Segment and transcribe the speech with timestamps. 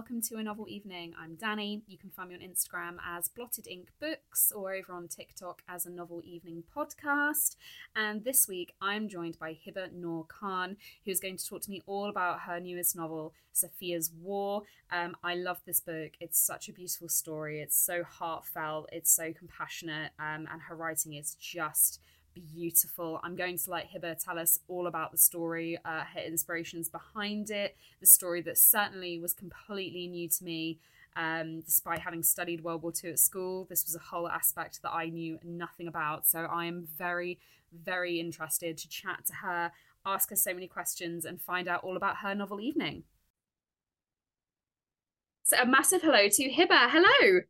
[0.00, 1.12] welcome to a novel evening.
[1.20, 1.82] I'm Dannie.
[1.86, 5.84] You can find me on Instagram as Blotted Ink Books or over on TikTok as
[5.84, 7.56] a Novel Evening Podcast.
[7.94, 11.82] And this week I'm joined by Hiba Noor Khan, who's going to talk to me
[11.84, 14.62] all about her newest novel, Safiyyah's War.
[14.90, 16.12] Um, I love this book.
[16.18, 17.60] It's such a beautiful story.
[17.60, 18.88] It's so heartfelt.
[18.92, 22.00] It's so compassionate, um, and her writing is just
[22.40, 23.20] beautiful.
[23.22, 27.50] I'm going to let Hiba tell us all about the story, uh, her inspirations behind
[27.50, 30.78] it, the story that certainly was completely new to me.
[31.16, 34.92] Um, despite having studied World War II at school, this was a whole aspect that
[34.92, 36.26] I knew nothing about.
[36.26, 37.38] So I am very,
[37.72, 39.72] very interested to chat to her,
[40.06, 43.04] ask her so many questions, and find out all about her novel evening.
[45.42, 46.90] So a massive hello to Hiba.
[46.90, 47.40] Hello.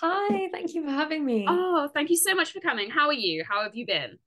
[0.00, 1.46] Hi, thank you for having me.
[1.48, 2.90] Oh, thank you so much for coming.
[2.90, 3.44] How are you?
[3.48, 4.18] How have you been?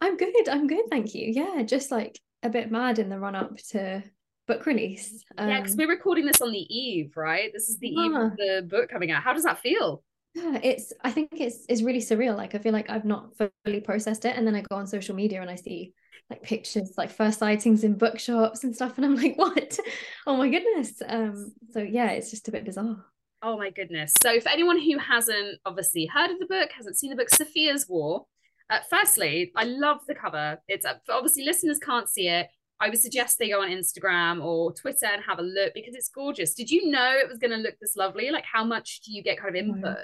[0.00, 0.48] I'm good.
[0.48, 1.30] I'm good, thank you.
[1.32, 4.02] Yeah, just like a bit mad in the run up to
[4.46, 5.24] book release.
[5.38, 7.50] Um, yeah, because we're recording this on the eve, right?
[7.52, 8.04] This is the yeah.
[8.04, 9.22] eve of the book coming out.
[9.22, 10.02] How does that feel?
[10.34, 12.36] Yeah, it's I think it's it's really surreal.
[12.36, 14.36] Like I feel like I've not fully processed it.
[14.36, 15.94] And then I go on social media and I see
[16.28, 18.96] like pictures, like first sightings in bookshops and stuff.
[18.96, 19.78] And I'm like, what?
[20.26, 21.00] Oh my goodness.
[21.06, 23.04] Um, so yeah, it's just a bit bizarre.
[23.42, 24.12] Oh my goodness.
[24.22, 27.86] So, for anyone who hasn't obviously heard of the book, hasn't seen the book, Safiyyah's
[27.88, 28.26] War,
[28.70, 30.58] uh, firstly, I love the cover.
[30.68, 32.48] It's uh, obviously listeners can't see it.
[32.80, 36.08] I would suggest they go on Instagram or Twitter and have a look because it's
[36.08, 36.54] gorgeous.
[36.54, 38.30] Did you know it was going to look this lovely?
[38.30, 39.98] Like, how much do you get kind of input?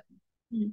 [0.55, 0.69] Mm-hmm.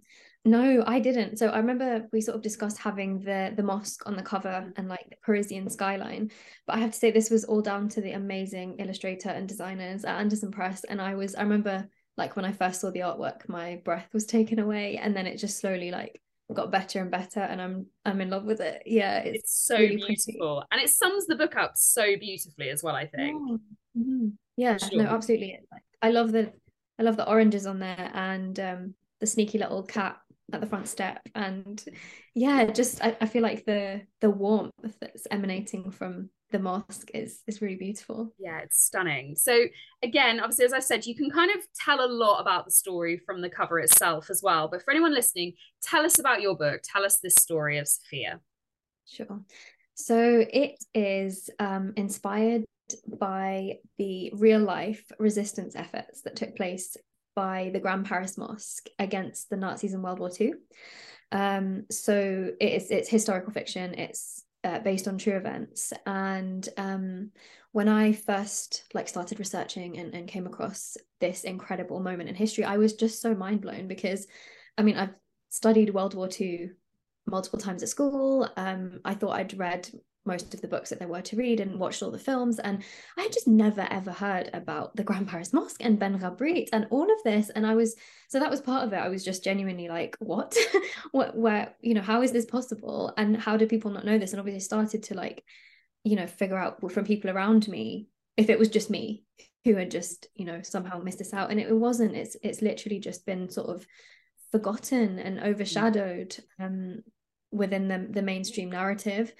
[0.45, 1.37] No, I didn't.
[1.37, 4.87] So I remember we sort of discussed having the the mosque on the cover and
[4.87, 6.31] like the Parisian skyline.
[6.65, 10.05] But I have to say this was all down to the amazing illustrator and designers
[10.05, 10.85] at Andersen Press.
[10.85, 14.25] And I was I remember like when I first saw the artwork, my breath was
[14.25, 16.21] taken away, and then it just slowly like
[16.53, 18.83] got better and better, and I'm I'm in love with it.
[18.85, 20.67] Yeah, it's, it's so really beautiful, pretty.
[20.71, 22.95] and it sums the book up so beautifully as well.
[22.95, 23.35] I think.
[23.35, 23.59] Oh,
[23.97, 24.27] mm-hmm.
[24.57, 25.01] Yeah, sure.
[25.01, 25.59] no, absolutely.
[26.01, 26.51] I love the
[26.99, 30.17] I love the oranges on there, and um, the sneaky little cat
[30.51, 31.85] at the front step and
[32.33, 37.41] yeah just I, I feel like the the warmth that's emanating from the mosque is
[37.47, 39.65] is really beautiful yeah it's stunning so
[40.03, 43.17] again obviously as i said you can kind of tell a lot about the story
[43.17, 46.81] from the cover itself as well but for anyone listening tell us about your book
[46.83, 48.39] tell us this story of Safiyyah.
[49.07, 49.41] sure
[49.95, 52.63] so it is um, inspired
[53.19, 56.95] by the real life resistance efforts that took place
[57.35, 60.53] by the Grand Paris Mosque against the Nazis in World War II.
[61.31, 63.93] Um, so it's it's historical fiction.
[63.93, 65.93] It's uh, based on true events.
[66.05, 67.31] And um,
[67.71, 72.63] when I first like started researching and, and came across this incredible moment in history,
[72.63, 74.27] I was just so mind blown because,
[74.77, 75.13] I mean, I've
[75.49, 76.71] studied World War II
[77.25, 78.49] multiple times at school.
[78.57, 79.89] Um, I thought I'd read
[80.25, 82.59] most of the books that there were to read and watched all the films.
[82.59, 82.83] And
[83.17, 86.87] I had just never ever heard about the Grand Paris Mosque and Ben Ghabrit and
[86.89, 87.49] all of this.
[87.49, 87.95] And I was,
[88.27, 88.97] so that was part of it.
[88.97, 90.55] I was just genuinely like, what?
[91.11, 93.13] what, where, you know, how is this possible?
[93.17, 94.31] And how do people not know this?
[94.31, 95.43] And obviously started to like,
[96.03, 98.07] you know, figure out from people around me
[98.37, 99.23] if it was just me
[99.65, 101.51] who had just, you know, somehow missed this out.
[101.51, 103.85] And it, it wasn't, it's, it's literally just been sort of
[104.51, 106.99] forgotten and overshadowed um,
[107.51, 109.33] within the, the mainstream narrative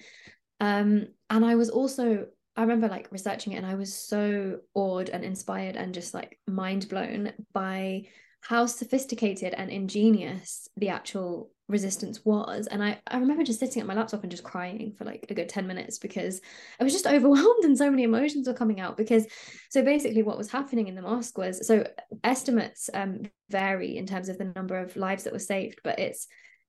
[0.60, 2.26] um, and I was also,
[2.56, 6.38] I remember like researching it and I was so awed and inspired and just like
[6.46, 8.06] mind blown by
[8.42, 12.66] how sophisticated and ingenious the actual resistance was.
[12.66, 15.34] And I, I remember just sitting at my laptop and just crying for like a
[15.34, 16.40] good 10 minutes because
[16.78, 19.26] I was just overwhelmed and so many emotions were coming out because
[19.70, 21.86] so basically what was happening in the mosque was so
[22.24, 26.26] estimates um vary in terms of the number of lives that were saved but it's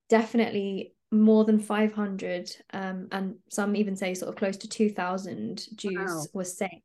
[0.07, 5.95] definitely more than 500 um, and some even say sort of close to 2000 jews
[5.97, 6.23] wow.
[6.33, 6.81] were saved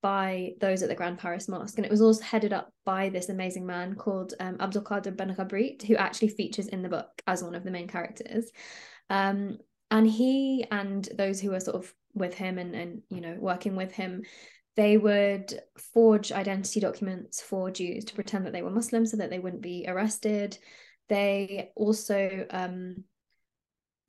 [0.00, 3.28] by those at the grand paris mosque and it was also headed up by this
[3.28, 7.42] amazing man called um, abdul qadir ben ghabrit who actually features in the book as
[7.42, 8.50] one of the main characters
[9.10, 9.58] um,
[9.90, 13.76] and he and those who were sort of with him and and you know working
[13.76, 14.22] with him
[14.76, 15.60] they would
[15.92, 19.62] forge identity documents for Jews to pretend that they were Muslims so that they wouldn't
[19.62, 20.56] be arrested.
[21.08, 23.04] They also um,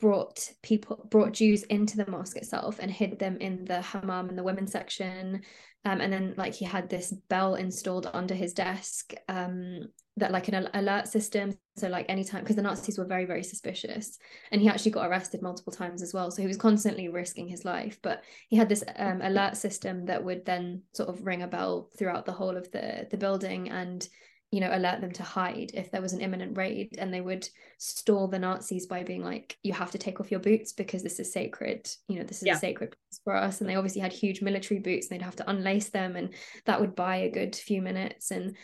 [0.03, 4.35] brought people brought Jews into the mosque itself and hid them in the hammam in
[4.35, 5.43] the women's section.
[5.85, 10.49] Um, and then like he had this bell installed under his desk um, that like
[10.49, 11.57] an alert system.
[11.77, 14.17] So like anytime because the Nazis were very very suspicious.
[14.51, 16.31] And he actually got arrested multiple times as well.
[16.31, 17.97] So he was constantly risking his life.
[18.01, 21.89] But he had this um, alert system that would then sort of ring a bell
[21.97, 23.69] throughout the whole of the the building.
[23.69, 24.05] And
[24.53, 27.49] you know alert them to hide if there was an imminent raid and they would
[27.79, 31.19] stall the nazis by being like you have to take off your boots because this
[31.19, 32.53] is sacred you know this is yeah.
[32.53, 35.35] a sacred place for us and they obviously had huge military boots and they'd have
[35.35, 36.35] to unlace them and
[36.65, 38.55] that would buy a good few minutes and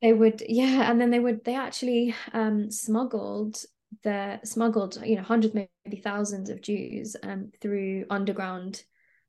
[0.00, 3.62] they would yeah and then they would they actually um smuggled
[4.04, 8.82] the smuggled you know hundreds maybe thousands of jews um through underground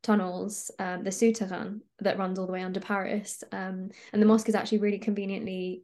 [0.03, 3.43] tunnels, um, the souterrain that runs all the way under Paris.
[3.51, 5.83] Um, and the mosque is actually really conveniently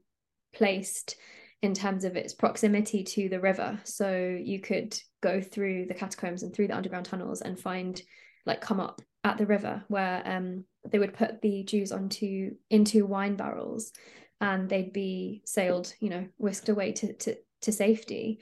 [0.53, 1.15] placed
[1.61, 3.79] in terms of its proximity to the river.
[3.83, 8.01] So you could go through the catacombs and through the underground tunnels and find,
[8.45, 13.05] like, come up at the river where um, they would put the Jews onto into
[13.05, 13.93] wine barrels,
[14.41, 18.39] and they'd be sailed, you know, whisked away to to to safety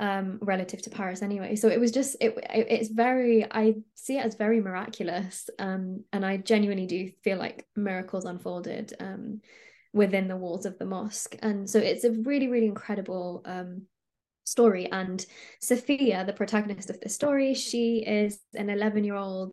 [0.00, 4.18] um relative to Paris anyway so it was just it, it, it's very I see
[4.18, 9.40] it as very miraculous um and I genuinely do feel like miracles unfolded um
[9.98, 11.36] within the walls of the mosque.
[11.42, 13.82] And so it's a really really incredible um
[14.44, 14.90] story.
[14.90, 15.24] And
[15.62, 19.52] Safiyyah the protagonist of the story she is an 11 year old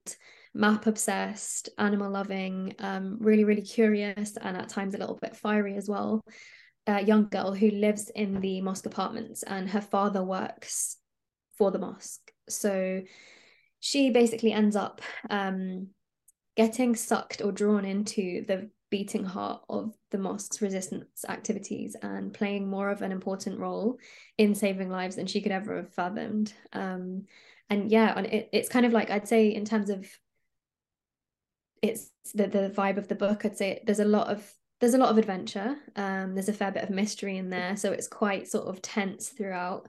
[0.54, 5.76] map obsessed animal loving um really really curious and at times a little bit fiery
[5.76, 6.24] as well
[6.88, 10.96] a young girl who lives in the mosque apartments and her father works
[11.58, 12.32] for the mosque.
[12.50, 13.02] So
[13.80, 15.88] she basically ends up um
[16.56, 22.68] getting sucked or drawn into the beating heart of the mosque's resistance activities and playing
[22.68, 23.98] more of an important role
[24.38, 26.54] in saving lives than she could ever have fathomed.
[26.74, 27.26] Um,
[27.70, 30.08] and yeah, and it, it's kind of like I'd say in terms of
[31.82, 33.46] it's the the vibe of the book.
[33.46, 34.50] I'd say there's a lot of
[34.80, 35.76] there's a lot of adventure.
[35.96, 39.30] Um, there's a fair bit of mystery in there, so it's quite sort of tense
[39.30, 39.88] throughout.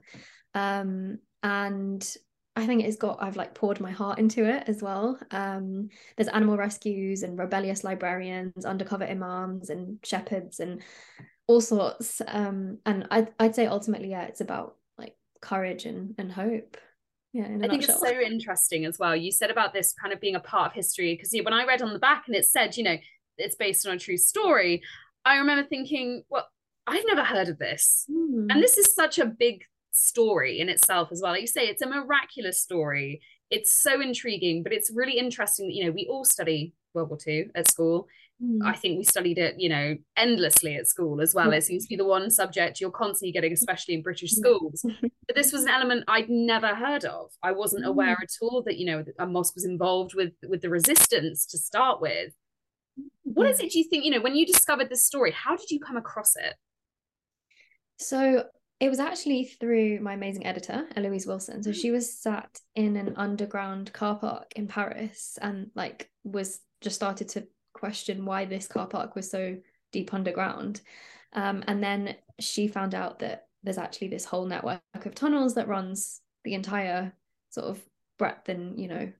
[0.53, 2.15] Um, and
[2.57, 5.19] I think it's got I've like poured my heart into it as well.
[5.29, 10.81] Um, there's animal rescues and rebellious librarians, undercover imams and shepherds and
[11.45, 12.19] all sorts.
[12.27, 16.77] Um, and I'd I'd say ultimately, yeah, it's about like courage and and hope.
[17.31, 19.15] Yeah, I think it's so interesting as well.
[19.15, 21.83] You said about this kind of being a part of history because when I read
[21.83, 22.97] on the back and it said, you know,
[23.37, 24.81] it's based on a true story,
[25.25, 26.47] I remember thinking, well,
[26.87, 28.47] I've never heard of this, mm.
[28.49, 29.63] and this is such a big
[29.97, 31.31] story in itself as well.
[31.31, 33.21] Like you say, it's a miraculous story.
[33.49, 37.17] It's so intriguing, but it's really interesting that, you know, we all study World War
[37.25, 38.07] II at school.
[38.43, 38.59] Mm.
[38.63, 41.51] I think we studied it, you know, endlessly at school as well.
[41.53, 44.85] It seems to be the one subject you're constantly getting, especially in British schools.
[45.01, 47.31] but this was an element I'd never heard of.
[47.41, 47.89] I wasn't mm.
[47.89, 51.57] aware at all that, you know, a mosque was involved with with the resistance to
[51.57, 52.33] start with.
[53.23, 55.69] What is it do you think, you know, when you discovered this story, how did
[55.69, 56.53] you come across it?
[57.99, 58.43] So
[58.79, 61.63] it was actually through my amazing editor, Eloise Wilson.
[61.63, 66.95] So she was sat in an underground car park in Paris and like was just
[66.95, 69.57] started to question why this car park was so
[69.91, 70.81] deep underground.
[71.33, 75.67] Um, and then she found out that there's actually this whole network of tunnels that
[75.67, 77.13] runs the entire
[77.49, 77.83] sort of
[78.19, 79.11] breadth and you know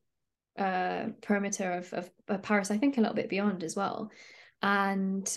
[0.57, 2.69] uh, perimeter of, of, of Paris.
[2.69, 4.11] I think a little bit beyond as well.
[4.61, 5.35] And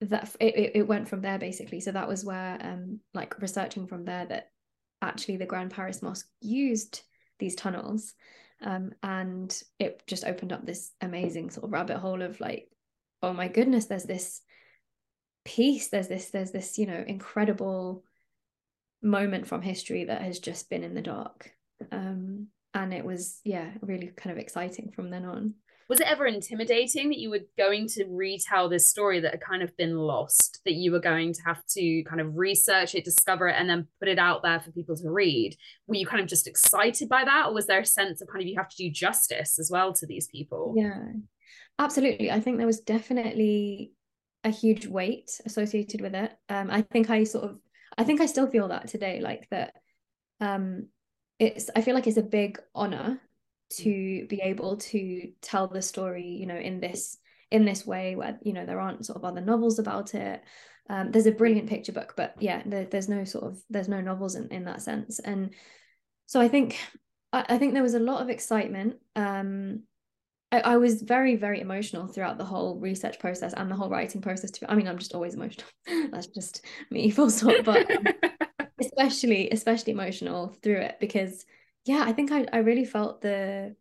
[0.00, 1.80] that it, it went from there basically.
[1.80, 4.50] So that was where um like researching from there that
[5.02, 7.02] actually the grand paris mosque used
[7.38, 8.14] these tunnels
[8.62, 12.68] um and it just opened up this amazing sort of rabbit hole of like
[13.22, 14.40] oh my goodness there's this
[15.44, 18.02] piece there's this there's this you know incredible
[19.02, 21.50] moment from history that has just been in the dark.
[21.92, 25.54] Um and it was yeah really kind of exciting from then on
[25.88, 29.62] was it ever intimidating that you were going to retell this story that had kind
[29.62, 33.48] of been lost that you were going to have to kind of research it discover
[33.48, 35.56] it and then put it out there for people to read?
[35.86, 38.42] Were you kind of just excited by that or was there a sense of kind
[38.42, 40.74] of you have to do justice as well to these people?
[40.76, 41.02] Yeah
[41.78, 42.30] absolutely.
[42.30, 43.92] I think there was definitely
[44.44, 46.32] a huge weight associated with it.
[46.48, 47.58] Um i think i sort of
[47.96, 49.74] i think i still feel that today like that
[50.40, 50.88] um
[51.38, 53.20] it's i feel like it's a big honor
[53.70, 57.18] to be able to tell the story you know in this
[57.50, 60.42] in this way where you know there aren't sort of other novels about it.
[60.90, 64.00] Um, there's a brilliant picture book but yeah there, there's no sort of there's no
[64.00, 65.18] novels in, in that sense.
[65.18, 65.54] And
[66.26, 66.78] so i think
[67.32, 68.96] I, I think there was a lot of excitement.
[69.16, 69.84] Um
[70.52, 74.20] I, I was very very emotional throughout the whole research process and the whole writing
[74.20, 75.66] process too i mean i'm just always emotional.
[76.10, 78.04] That's just me full stop but um,
[78.80, 81.46] especially especially emotional through it because
[81.84, 83.76] yeah, I think I, I really felt the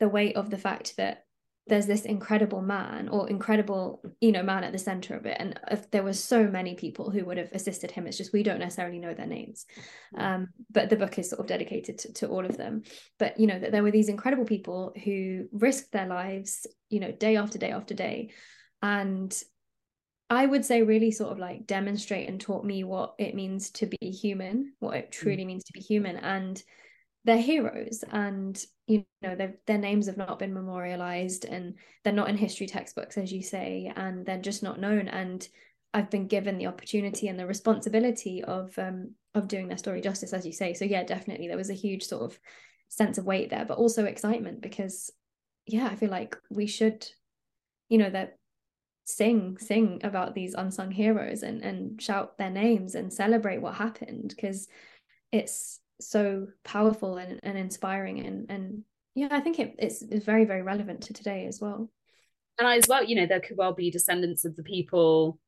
[0.00, 1.24] the weight of the fact that
[1.68, 5.58] there's this incredible man or incredible you know man at the center of it and
[5.70, 8.58] if there were so many people who would have assisted him it's just we don't
[8.58, 9.66] necessarily know their names
[10.16, 10.22] mm.
[10.22, 12.82] um, but the book is sort of dedicated to, to all of them
[13.18, 17.12] but you know that there were these incredible people who risked their lives you know
[17.12, 18.30] day after day after day
[18.82, 19.42] and
[20.30, 23.86] I would say really sort of like demonstrate and taught me what it means to
[23.86, 25.12] be human, what it mm.
[25.12, 26.16] truly means to be human.
[26.16, 26.62] And
[27.28, 32.38] they're heroes and you know their names have not been memorialized and they're not in
[32.38, 35.08] history textbooks as you say and they're just not known.
[35.08, 35.46] And
[35.92, 40.32] I've been given the opportunity and the responsibility of um of doing their story justice
[40.32, 40.72] as you say.
[40.72, 42.38] So yeah definitely there was a huge sort of
[42.88, 45.10] sense of weight there but also excitement because
[45.66, 47.06] yeah I feel like we should
[47.90, 48.38] you know that
[49.04, 54.32] sing sing about these unsung heroes and and shout their names and celebrate what happened
[54.34, 54.66] because
[55.30, 58.82] it's so powerful and, and inspiring and and
[59.14, 61.90] yeah i think it, it's, it's very very relevant to today as well.
[62.58, 65.38] And as well you know there could well be descendants of the people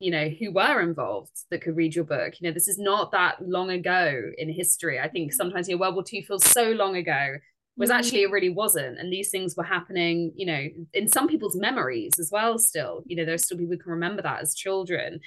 [0.00, 2.40] you know who were involved that could read your book.
[2.40, 4.98] You know this is not that long ago in history.
[4.98, 7.36] I think sometimes you know world war ii feels so long ago
[7.76, 7.94] was mm.
[7.94, 8.98] actually it really wasn't.
[8.98, 13.02] And these things were happening you know in some people's memories as well still.
[13.06, 15.20] You know there's still people who can remember that as children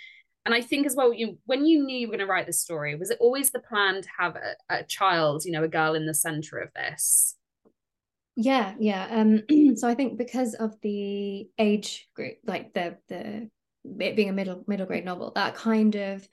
[0.46, 2.62] and I think as well, you when you knew you were going to write this
[2.62, 5.96] story, was it always the plan to have a, a child, you know, a girl
[5.96, 7.36] in the center of this?
[8.36, 9.08] Yeah, yeah.
[9.10, 9.44] Um,
[9.76, 13.50] so I think because of the age group, like the the
[14.00, 16.28] it being a middle middle grade novel, that kind of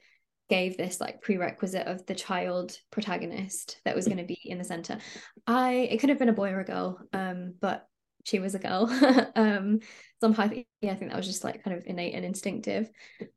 [0.48, 4.64] gave this like prerequisite of the child protagonist that was going to be in the
[4.64, 4.98] center.
[5.46, 7.86] I it could have been a boy or a girl, um, but
[8.24, 8.88] she was a girl.
[9.36, 9.80] um,
[10.20, 10.50] somehow,
[10.80, 12.90] yeah, I think that was just like kind of innate and instinctive.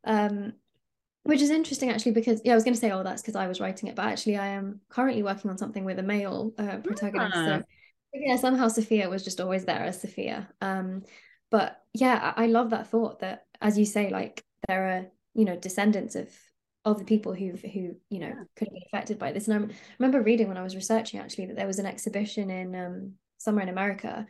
[0.04, 0.54] Um,
[1.24, 3.48] which is interesting actually because yeah i was going to say oh that's because i
[3.48, 6.78] was writing it but actually i am currently working on something with a male uh,
[6.78, 7.68] protagonist so ah.
[8.14, 11.04] yeah somehow safiyyah was just always there as safiyyah um
[11.50, 15.46] but yeah I, I love that thought that as you say like there are you
[15.46, 16.30] know descendants of
[16.86, 19.76] of the people who who you know could have been affected by this and I
[20.00, 23.64] remember reading when I was researching actually that there was an exhibition in um, somewhere
[23.64, 24.26] in America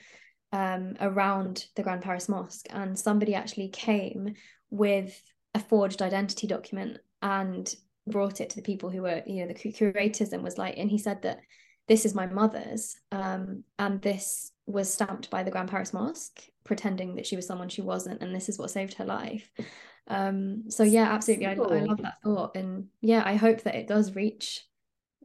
[0.52, 4.36] um, around the Grand Paris Mosque and somebody actually came
[4.70, 5.20] with
[5.54, 7.76] a forged identity document and
[8.08, 10.90] brought it to the people who were you know the curators and was like and
[10.90, 11.40] he said that
[11.88, 17.16] this is my mother's um, and this was stamped by the grand paris mosque pretending
[17.16, 19.50] that she was someone she wasn't and this is what saved her life.
[20.08, 23.88] Um, so yeah absolutely I, I, love that thought and yeah i hope that it
[23.88, 24.62] does reach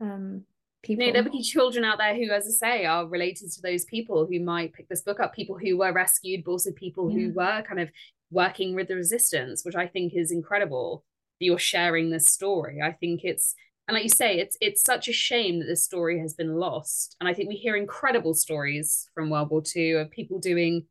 [0.00, 0.44] um,
[0.84, 3.60] people you know, there'll be children out there who as i say are related to
[3.60, 7.10] those people who might pick this book up people who were rescued but also people
[7.10, 7.16] yeah.
[7.18, 7.90] who were kind of
[8.30, 11.04] working with the resistance, which I think is incredible
[11.40, 12.80] that you're sharing this story.
[12.82, 13.54] I think it's
[13.86, 17.16] and like you say, it's it's such a shame that this story has been lost.
[17.20, 20.84] And I think we hear incredible stories from World War II of people doing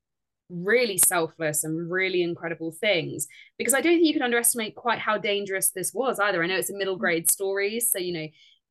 [0.50, 3.28] really selfless and really incredible things.
[3.60, 6.44] Because I don't think you can underestimate quite how dangerous this was either.
[6.44, 8.28] I know it's a middle grade story, so you know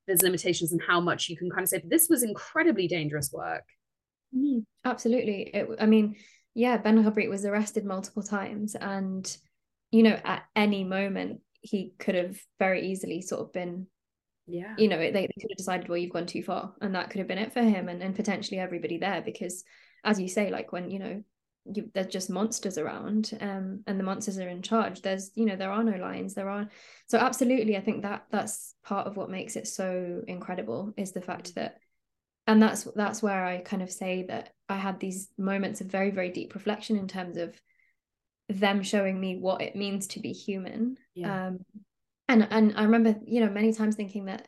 [0.09, 3.31] there's limitations on how much you can kind of say, but this was incredibly dangerous
[3.33, 3.65] work.
[4.37, 5.51] Mm, absolutely.
[5.55, 6.17] It, I mean,
[6.57, 9.37] yeah, Ben Ghabrit was arrested multiple times, and
[9.91, 13.87] you know, at any moment he could have very easily sort of been,
[14.47, 17.11] yeah, you know, they, they could have decided, well, you've gone too far, and that
[17.11, 19.65] could have been it for him, and and potentially everybody there, because
[20.03, 21.23] as you say, like when you know
[21.75, 25.57] you, there's just monsters around um, and the monsters are in charge there's you know
[25.57, 26.69] there are no lines there are
[27.09, 31.21] so absolutely i think that that's part of what makes it so incredible is the
[31.21, 31.79] fact that
[32.47, 36.11] and that's that's where i kind of say that i had these moments of very
[36.11, 37.61] very deep reflection in terms of
[38.49, 40.97] them showing me what it means to be human.
[41.15, 41.49] Yeah.
[41.49, 41.59] um
[42.29, 44.47] and and i remember you know many times thinking that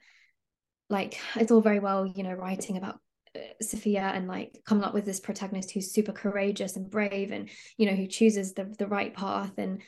[0.90, 3.00] like it's all very well you know writing about
[3.36, 7.50] uh, Safiyyah and like coming up with this protagonist who's super courageous and brave and
[7.76, 9.82] you know who chooses the the right path and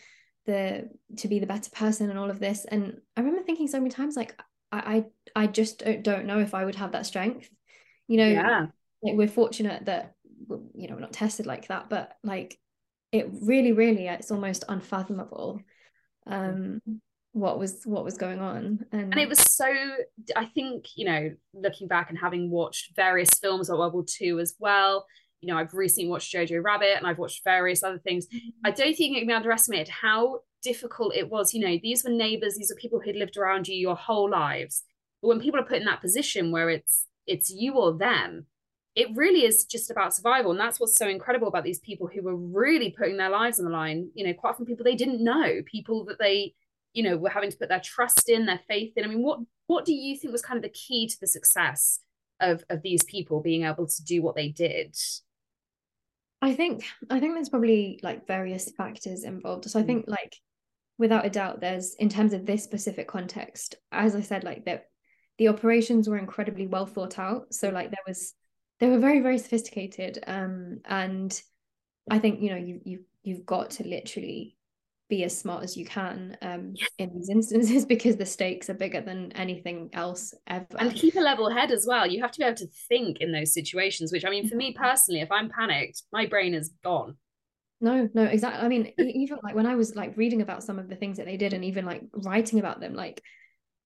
[0.46, 2.64] the to be the better person and all of this.
[2.64, 4.40] And I remember thinking so many times like
[4.72, 7.48] I I, I just don't know if I would have that strength.
[8.08, 8.66] You know yeah.
[9.02, 10.14] like we're fortunate that
[10.74, 12.58] you know we're not tested like that but like
[13.12, 15.60] it really really it's almost unfathomable
[16.26, 16.80] um
[17.32, 18.84] what was what was going on.
[18.90, 19.72] And, and it was so
[20.36, 24.40] i think you know looking back and having watched various films about world war ii
[24.40, 25.06] as well
[25.40, 28.26] you know i've recently watched jojo rabbit and i've watched various other things.
[28.26, 28.66] Mm-hmm.
[28.66, 31.54] i don't think it can be underestimated how difficult it was.
[31.54, 34.82] You know these were neighbors these are people who'd lived around you your whole lives.
[35.22, 38.46] But when people are put in that position where it's it's you or them
[38.94, 42.22] it really is just about survival and that's what's so incredible about these people who
[42.22, 45.22] were really putting their lives on the line you know quite often people they didn't
[45.22, 46.54] know people that they
[46.92, 49.04] you know were having to put their trust in their faith in.
[49.04, 52.00] I mean what what do you think was kind of the key to the success
[52.40, 54.96] of of these people being able to do what they did?
[56.42, 59.70] I think i think there's probably like various factors involved.
[59.70, 59.86] So i mm.
[59.86, 60.36] think like
[60.98, 64.84] without a doubt there's in terms of this specific context as i said like that
[65.40, 67.54] the operations were incredibly well thought out.
[67.54, 68.34] So like there was
[68.80, 71.42] they were very very sophisticated um and
[72.10, 74.56] i think you know you you you've got to literally
[75.10, 79.02] be as smart as you can um, in these instances because the stakes are bigger
[79.02, 80.64] than anything else ever.
[80.78, 82.06] And keep a level head as well.
[82.06, 84.72] You have to be able to think in those situations, which I mean, for me
[84.72, 87.16] personally, if I'm panicked, my brain is gone.
[87.82, 88.64] No, no, exactly.
[88.64, 91.26] I mean, even like when I was like reading about some of the things that
[91.26, 93.22] they did and even like writing about them, like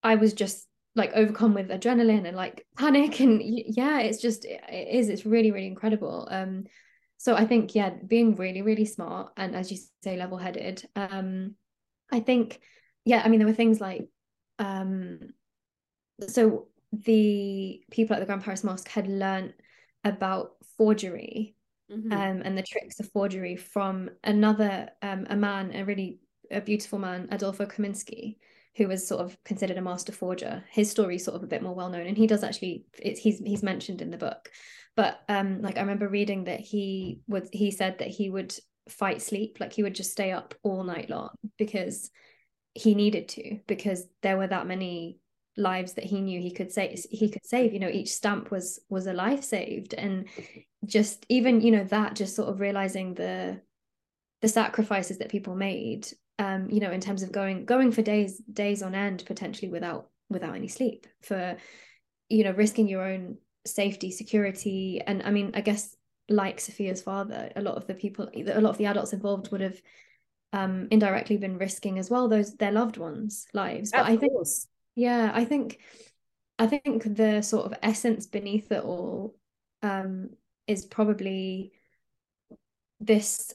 [0.02, 4.88] I was just like overcome with adrenaline and like panic and yeah, it's just it
[4.90, 6.28] is it's really really incredible.
[6.30, 6.64] Um
[7.16, 10.88] so I think yeah, being really really smart and as you say level-headed.
[10.96, 11.54] Um
[12.12, 12.60] I think
[13.04, 14.08] yeah, I mean there were things like
[14.58, 15.20] um
[16.28, 19.54] so the people at the Grand Paris Mosque had learned
[20.04, 21.56] about forgery
[21.90, 22.12] mm-hmm.
[22.12, 26.20] um, and the tricks of forgery from another um, a man, a really
[26.50, 28.36] a beautiful man, Adolfo Kaminsky,
[28.76, 30.64] who was sort of considered a master forger.
[30.70, 33.62] His story sort of a bit more well known, and he does actually he's he's
[33.62, 34.50] mentioned in the book.
[34.96, 38.54] But um, like I remember reading that he would he said that he would
[38.88, 42.10] fight sleep, like he would just stay up all night long because
[42.74, 45.18] he needed to because there were that many
[45.56, 48.80] lives that he knew he could save he could save you know each stamp was
[48.88, 50.26] was a life saved and
[50.84, 53.60] just even you know that just sort of realizing the
[54.42, 58.38] the sacrifices that people made um you know in terms of going going for days
[58.52, 61.56] days on end potentially without without any sleep for
[62.28, 63.36] you know risking your own
[63.66, 65.96] safety security and i mean i guess
[66.28, 69.60] like safiyyah's father a lot of the people a lot of the adults involved would
[69.60, 69.80] have
[70.52, 74.32] um indirectly been risking as well those their loved ones lives but of i think
[74.32, 74.66] course.
[74.96, 75.80] Yeah, I think
[76.58, 79.34] I think the sort of essence beneath it all
[79.82, 80.30] um
[80.66, 81.72] is probably
[83.00, 83.52] this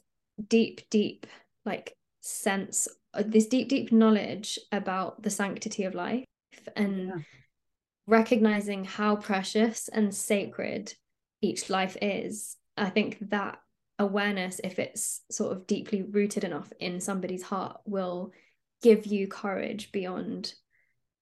[0.48, 1.26] deep, deep
[1.66, 6.26] like sense uh, this deep, deep knowledge about the sanctity of life
[6.76, 7.16] and yeah.
[8.08, 10.94] recognizing how precious and sacred
[11.42, 12.56] each life is.
[12.78, 13.60] I think that
[13.98, 18.32] awareness, if it's sort of deeply rooted enough in somebody's heart, will
[18.82, 20.54] give you courage beyond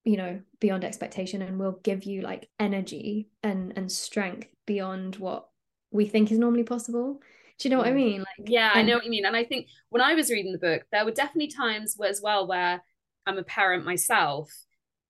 [0.03, 5.47] you know beyond expectation and will give you like energy and and strength beyond what
[5.91, 7.19] we think is normally possible
[7.59, 8.19] do you know what i mean?
[8.19, 10.57] Like yeah i know what you mean and i think when i was reading the
[10.57, 12.81] book there were definitely times where, as well where
[13.25, 14.51] i'm a parent myself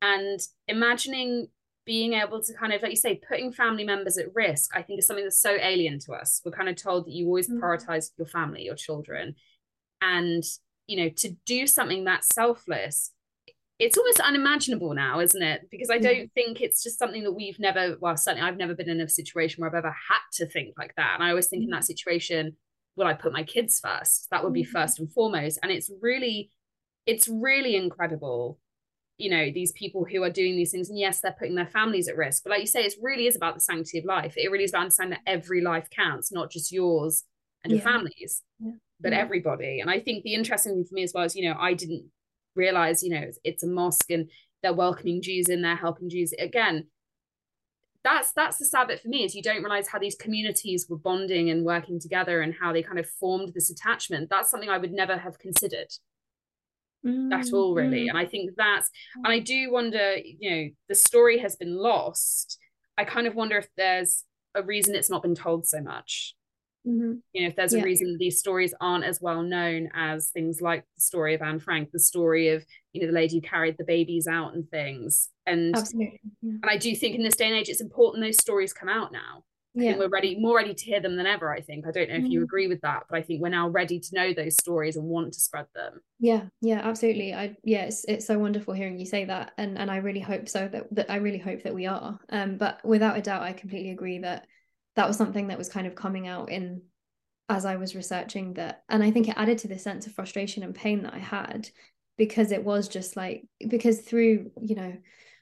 [0.01, 1.47] and imagining
[1.85, 4.99] being able to kind of like you say putting family members at risk i think
[4.99, 6.41] is something that's so alien to us.
[6.43, 7.63] We're kind of told that you always mm-hmm.
[7.63, 9.35] prioritize your family your children
[10.01, 10.43] and
[10.85, 13.11] you know to do something that selfless
[13.79, 15.67] it's almost unimaginable now, isn't it?
[15.69, 16.31] Because I don't mm.
[16.33, 19.61] think it's just something that we've never, well, certainly I've never been in a situation
[19.61, 21.11] where I've ever had to think like that.
[21.13, 21.85] And I always think in that mm.
[21.85, 22.55] situation,
[22.95, 24.29] will I put my kids first?
[24.31, 24.69] That would be mm.
[24.69, 25.59] first and foremost.
[25.61, 26.49] And it's really,
[27.05, 28.57] it's really incredible,
[29.17, 30.89] you know, these people who are doing these things.
[30.89, 32.43] And yes, they're putting their families at risk.
[32.43, 34.33] But like you say, it really is about the sanctity of life.
[34.37, 37.25] It really is about understanding that every life counts, not just yours
[37.63, 37.77] and yeah.
[37.77, 38.71] your families, yeah.
[38.99, 39.19] but yeah.
[39.19, 39.81] everybody.
[39.81, 42.09] And I think the interesting thing for me as well is, you know, I didn't
[42.57, 44.29] realize you know it's, it's a mosque and
[44.63, 46.87] they're welcoming Jews in there, helping Jews again.
[48.03, 50.97] That's that's the sad bit for me is you don't realize how these communities were
[50.97, 54.29] bonding and working together and how they kind of formed this attachment.
[54.29, 55.91] That's something I would never have considered
[57.05, 58.05] mm, at all, really.
[58.05, 58.09] Mm.
[58.09, 62.57] And I think that's and I do wonder, you know, the story has been lost.
[62.97, 64.23] I kind of wonder if there's
[64.55, 66.33] a reason it's not been told so much.
[66.87, 67.13] Mm-hmm.
[67.33, 67.81] You know, if there's yeah.
[67.81, 71.59] a reason these stories aren't as well known as things like the story of Anne
[71.59, 75.29] Frank, the story of you know the lady who carried the babies out and things,
[75.45, 76.21] and Absolutely.
[76.41, 76.53] Yeah.
[76.63, 79.11] and I do think in this day and age it's important those stories come out
[79.11, 79.43] now.
[79.79, 79.95] Yeah.
[79.95, 81.53] we're ready, more ready to hear them than ever.
[81.53, 81.85] I think.
[81.85, 82.31] I don't know if mm-hmm.
[82.31, 85.05] you agree with that, but I think we're now ready to know those stories and
[85.05, 86.01] want to spread them.
[86.19, 87.33] Yeah, yeah, absolutely.
[87.33, 90.49] I yeah, it's, it's so wonderful hearing you say that, and and I really hope
[90.49, 92.17] so that that I really hope that we are.
[92.29, 94.47] Um, but without a doubt, I completely agree that
[94.97, 96.81] that was something that was kind of coming out in
[97.49, 98.83] as I was researching that.
[98.89, 101.69] And I think it added to the sense of frustration and pain that I had
[102.17, 104.97] because it was just like, because through, you know,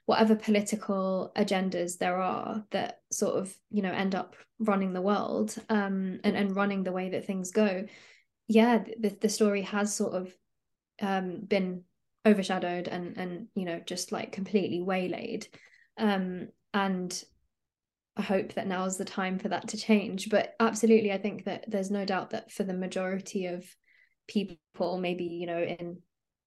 [0.06, 5.56] whatever political agendas there are that sort of, you know, end up running the world
[5.70, 7.86] um, and, and running the way that things go,
[8.48, 10.36] yeah, the, the story has sort of
[11.02, 11.84] um, been
[12.26, 15.48] overshadowed and, and, you know, just like completely waylaid.
[15.98, 17.24] Um, and
[18.18, 20.30] I hope that now is the time for that to change.
[20.30, 23.66] But absolutely, I think that there's no doubt that for the majority of
[24.28, 25.98] people, maybe you know, in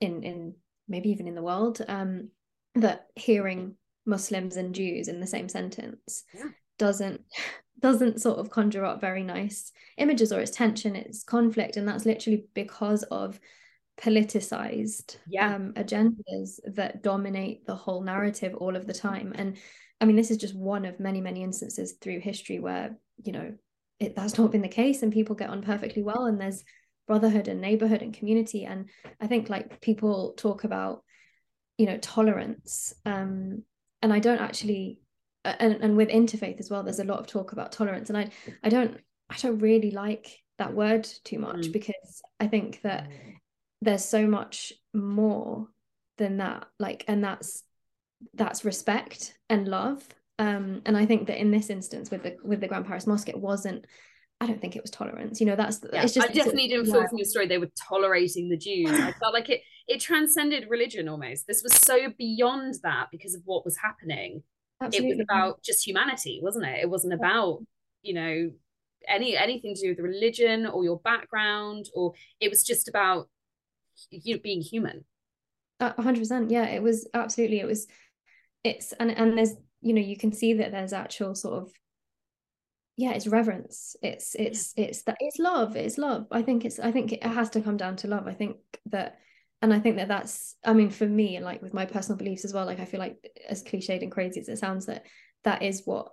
[0.00, 0.54] in in
[0.88, 2.30] maybe even in the world, um,
[2.74, 3.74] that hearing
[4.06, 6.48] Muslims and Jews in the same sentence yeah.
[6.78, 7.20] doesn't
[7.80, 12.06] doesn't sort of conjure up very nice images or it's tension, it's conflict, and that's
[12.06, 13.38] literally because of
[14.00, 15.54] politicized yeah.
[15.54, 19.56] um, agendas that dominate the whole narrative all of the time and
[20.00, 23.54] I mean, this is just one of many, many instances through history where, you know,
[23.98, 26.26] it, that's not been the case and people get on perfectly well.
[26.26, 26.64] And there's
[27.08, 28.88] brotherhood and neighborhood and community and
[29.20, 31.02] i think like people talk about
[31.78, 33.62] you know tolerance um
[34.02, 35.00] and i don't actually
[35.44, 38.30] and, and with interfaith as well there's a lot of talk about tolerance and i
[38.62, 38.98] i don't
[39.30, 41.72] i don't really like that word too much mm.
[41.72, 43.08] because i think that
[43.80, 45.66] there's so much more
[46.18, 47.64] than that like and that's
[48.34, 50.06] that's respect and love
[50.38, 53.28] um and i think that in this instance with the with the grand paris mosque
[53.28, 53.86] it wasn't
[54.40, 55.40] I don't think it was tolerance.
[55.40, 57.70] You know, that's yeah, it's just I definitely didn't feel from your story they were
[57.88, 58.90] tolerating the Jews.
[58.90, 61.46] I felt like it it transcended religion almost.
[61.46, 64.42] This was so beyond that because of what was happening.
[64.80, 65.10] Absolutely.
[65.10, 66.78] It was about just humanity, wasn't it?
[66.82, 67.64] It wasn't about,
[68.02, 68.50] you know,
[69.08, 73.28] any anything to do with religion or your background, or it was just about
[74.10, 75.04] you being human.
[75.80, 76.52] A hundred percent.
[76.52, 77.58] Yeah, it was absolutely.
[77.58, 77.88] It was.
[78.64, 81.72] It's and and there's you know you can see that there's actual sort of
[82.96, 83.96] yeah it's reverence.
[84.02, 86.26] It's it's it's that it's love it's love.
[86.30, 88.26] I think it's i think it has to come down to love.
[88.26, 89.18] I think that
[89.60, 92.44] and i think that that's i mean for me and like with my personal beliefs
[92.44, 93.16] as well like i feel like
[93.48, 95.04] as cliched and crazy as it sounds that
[95.42, 96.12] that is what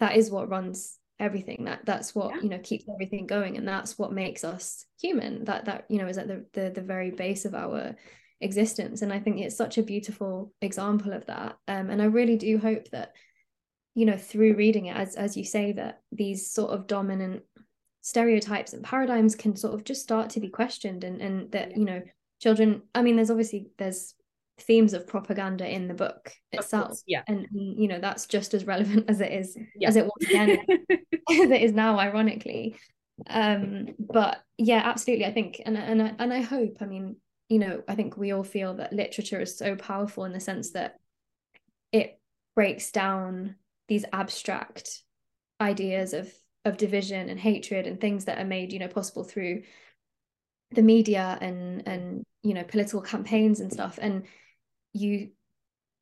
[0.00, 1.64] that is what runs everything.
[1.64, 2.42] That that's what yeah.
[2.42, 5.44] you know keeps everything going and that's what makes us human.
[5.44, 7.94] That that you know is at the, the the very base of our
[8.44, 11.56] existence and i think it's such a beautiful example of that.
[11.66, 13.12] Um, and i really do hope that
[13.94, 17.42] you know through reading it as as you say that these sort of dominant
[18.00, 21.84] stereotypes and paradigms can sort of just start to be questioned and and that you
[21.84, 22.02] know
[22.40, 24.14] children i mean there's obviously there's
[24.60, 27.22] themes of propaganda in the book itself course, yeah.
[27.26, 29.88] and, and, you know that's just as relevant as it is yeah.
[29.88, 30.58] as it was then
[30.90, 32.76] as it is now ironically.
[33.30, 37.16] Um but yeah absolutely i think and and I, and I hope i mean
[37.48, 40.70] you know i think we all feel that literature is so powerful in the sense
[40.70, 40.96] that
[41.92, 42.18] it
[42.54, 43.56] breaks down
[43.88, 45.02] these abstract
[45.60, 46.32] ideas of
[46.64, 49.62] of division and hatred and things that are made you know possible through
[50.74, 53.98] the media and and you know political campaigns and stuff.
[54.00, 54.24] And
[54.92, 55.30] you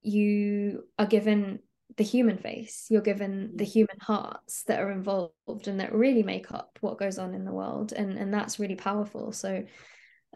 [0.03, 1.61] you are given
[1.97, 2.87] the human face.
[2.89, 7.19] You're given the human hearts that are involved and that really make up what goes
[7.19, 7.93] on in the world.
[7.93, 9.33] And and that's really powerful.
[9.33, 9.65] So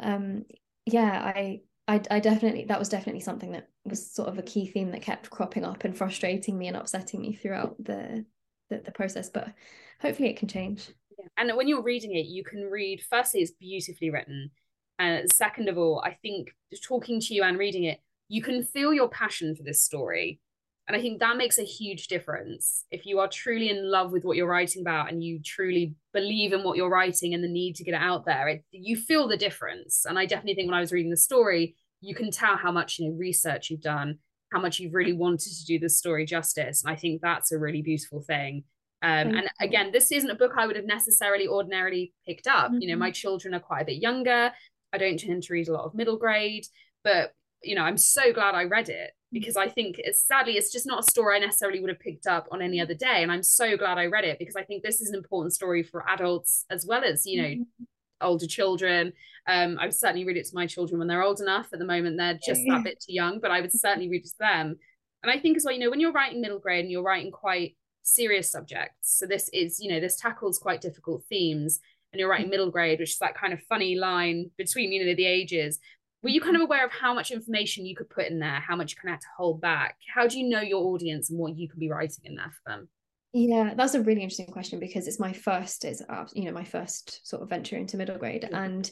[0.01, 0.45] um
[0.87, 4.67] yeah i I, I definitely that was definitely something that was sort of a key
[4.67, 8.25] theme that kept cropping up and frustrating me and upsetting me throughout the
[8.71, 9.53] the, the process but
[10.01, 11.27] hopefully it can change yeah.
[11.39, 14.51] and when you're reading it you can read firstly it's beautifully written
[14.99, 16.49] and second of all i think
[16.83, 20.41] talking to you and reading it you can feel your passion for this story
[20.89, 24.25] and i think that makes a huge difference if you are truly in love with
[24.25, 27.75] what you're writing about and you truly believe in what you're writing and the need
[27.75, 30.77] to get it out there it, you feel the difference and i definitely think when
[30.77, 34.19] i was reading the story you can tell how much you know research you've done
[34.53, 37.59] how much you've really wanted to do the story justice and i think that's a
[37.59, 38.65] really beautiful thing
[39.03, 42.81] um, and again this isn't a book i would have necessarily ordinarily picked up mm-hmm.
[42.81, 43.13] you know my mm-hmm.
[43.13, 44.51] children are quite a bit younger
[44.93, 46.65] i don't tend to read a lot of middle grade
[47.05, 49.11] but you know i'm so glad i read it.
[49.39, 52.27] Because i think it's sadly it's just not a story i necessarily would have picked
[52.27, 54.83] up on any other day and i'm so glad i read it because i think
[54.83, 57.85] this is an important story for adults as well as you know mm-hmm.
[58.21, 59.13] older children
[59.49, 61.69] um, I would certainly read it to my children when they're old enough.
[61.73, 62.75] At the moment, they're just yeah.
[62.75, 64.77] that bit too young, but I would certainly read it to them.
[65.23, 67.31] And I think as well, you know, when you're writing middle grade and you're writing
[67.31, 71.81] quite serious subjects, so this is, you know, this tackles quite difficult themes,
[72.13, 75.15] and you're writing middle grade, which is that kind of funny line between, you know,
[75.15, 75.79] the ages.
[76.27, 78.75] Were you kind of aware of how much information you could put in there, how
[78.75, 79.97] much you kind of have to hold back?
[80.13, 82.73] How do you know your audience and what you can be writing in there for
[82.73, 82.89] them?
[83.33, 86.65] Yeah, that's a really interesting question because it's my first, is uh, you know, my
[86.65, 88.61] first sort of venture into middle grade, yeah.
[88.61, 88.91] and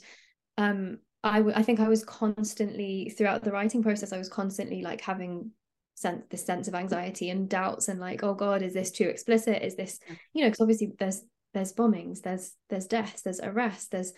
[0.59, 4.83] um I, w- I think I was constantly throughout the writing process I was constantly
[4.83, 5.51] like having
[5.97, 9.61] sense this sense of anxiety and doubts and like oh god is this too explicit
[9.65, 9.99] is this
[10.35, 14.13] you know because obviously there's there's bombings there's there's deaths there's arrests there's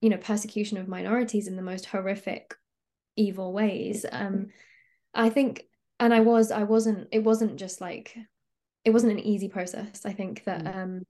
[0.00, 2.54] you know persecution of minorities in the most horrific
[3.20, 4.06] evil ways.
[4.10, 4.48] Um
[5.14, 5.64] I think
[5.98, 8.16] and I was I wasn't it wasn't just like
[8.84, 10.06] it wasn't an easy process.
[10.06, 10.76] I think that mm.
[10.76, 11.02] um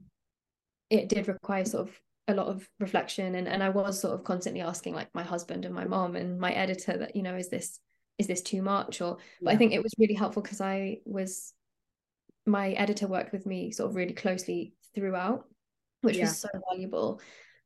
[0.91, 3.35] it did require sort of a lot of reflection.
[3.35, 6.39] And, and I was sort of constantly asking like my husband and my mom and
[6.39, 7.79] my editor that you know is this
[8.19, 9.01] is this too much?
[9.01, 11.55] Or but I think it was really helpful because I was
[12.47, 15.47] my editor worked with me sort of really closely throughout
[16.03, 16.25] which yeah.
[16.25, 17.21] was so valuable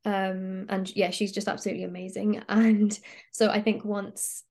[0.05, 2.99] um and yeah she's just absolutely amazing and
[3.31, 4.43] so I think once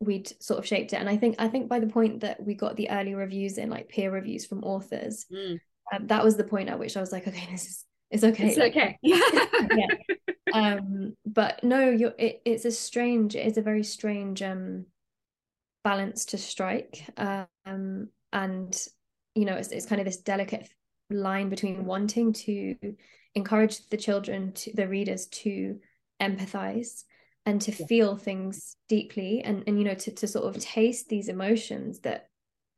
[0.00, 2.54] we'd sort of shaped it and I think I think by the point that we
[2.54, 5.60] got the early reviews in like peer reviews from authors mm.
[5.92, 8.48] um, that was the point at which I was like okay this is it's okay.
[8.48, 8.98] It's okay.
[9.02, 9.86] yeah.
[10.52, 14.86] Um, but no, you're it, it's a strange, it's a very strange um
[15.84, 17.04] balance to strike.
[17.16, 18.76] Um and
[19.36, 20.68] you know, it's it's kind of this delicate
[21.08, 22.74] line between wanting to
[23.34, 25.78] encourage the children to the readers to
[26.20, 27.04] empathize
[27.46, 31.28] and to feel things deeply and and you know to to sort of taste these
[31.28, 32.28] emotions that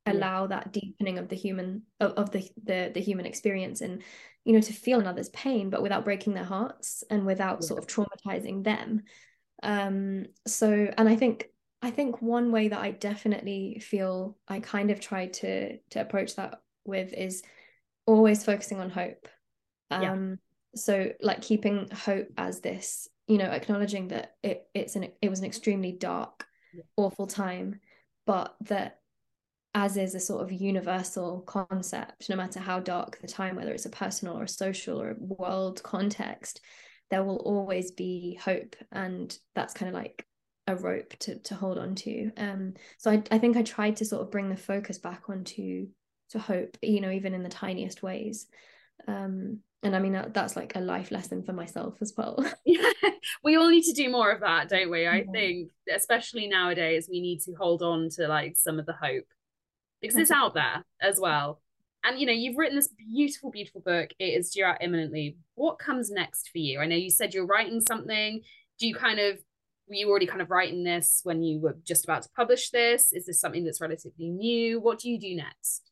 [0.06, 4.02] allow that deepening of the human of, of the, the the human experience and
[4.44, 7.66] you know to feel another's pain but without breaking their hearts and without yeah.
[7.68, 9.02] sort of traumatizing them.
[9.62, 11.46] Um so and i think
[11.82, 16.34] i think one way that i definitely feel i kind of try to to approach
[16.34, 17.42] that with is
[18.06, 19.28] always focusing on hope
[19.92, 20.36] um yeah.
[20.74, 25.40] so like keeping hope as this you know acknowledging that it it's an it was
[25.40, 26.82] an extremely dark yeah.
[26.96, 27.80] awful time
[28.26, 28.98] but that
[29.74, 33.86] as is a sort of universal concept, no matter how dark the time, whether it's
[33.86, 36.60] a personal or a social or a world context,
[37.10, 38.76] there will always be hope.
[38.90, 40.26] And that's kind of like
[40.66, 42.30] a rope to to hold on to.
[42.36, 45.88] Um, so I, I think I tried to sort of bring the focus back onto
[46.30, 48.46] to hope, you know, even in the tiniest ways.
[49.06, 52.44] Um, and I mean that's like a life lesson for myself as well.
[52.64, 52.90] yeah,
[53.44, 55.06] we all need to do more of that, don't we?
[55.06, 55.32] I yeah.
[55.32, 59.24] think, especially nowadays, we need to hold on to like some of the hope
[60.00, 61.60] because it's out there as well.
[62.04, 64.10] And you know, you've written this beautiful, beautiful book.
[64.18, 65.36] It is due out imminently.
[65.54, 66.80] What comes next for you?
[66.80, 68.40] I know you said you're writing something.
[68.78, 69.38] Do you kind of
[69.88, 73.12] were you already kind of writing this when you were just about to publish this?
[73.12, 74.80] Is this something that's relatively new?
[74.80, 75.91] What do you do next?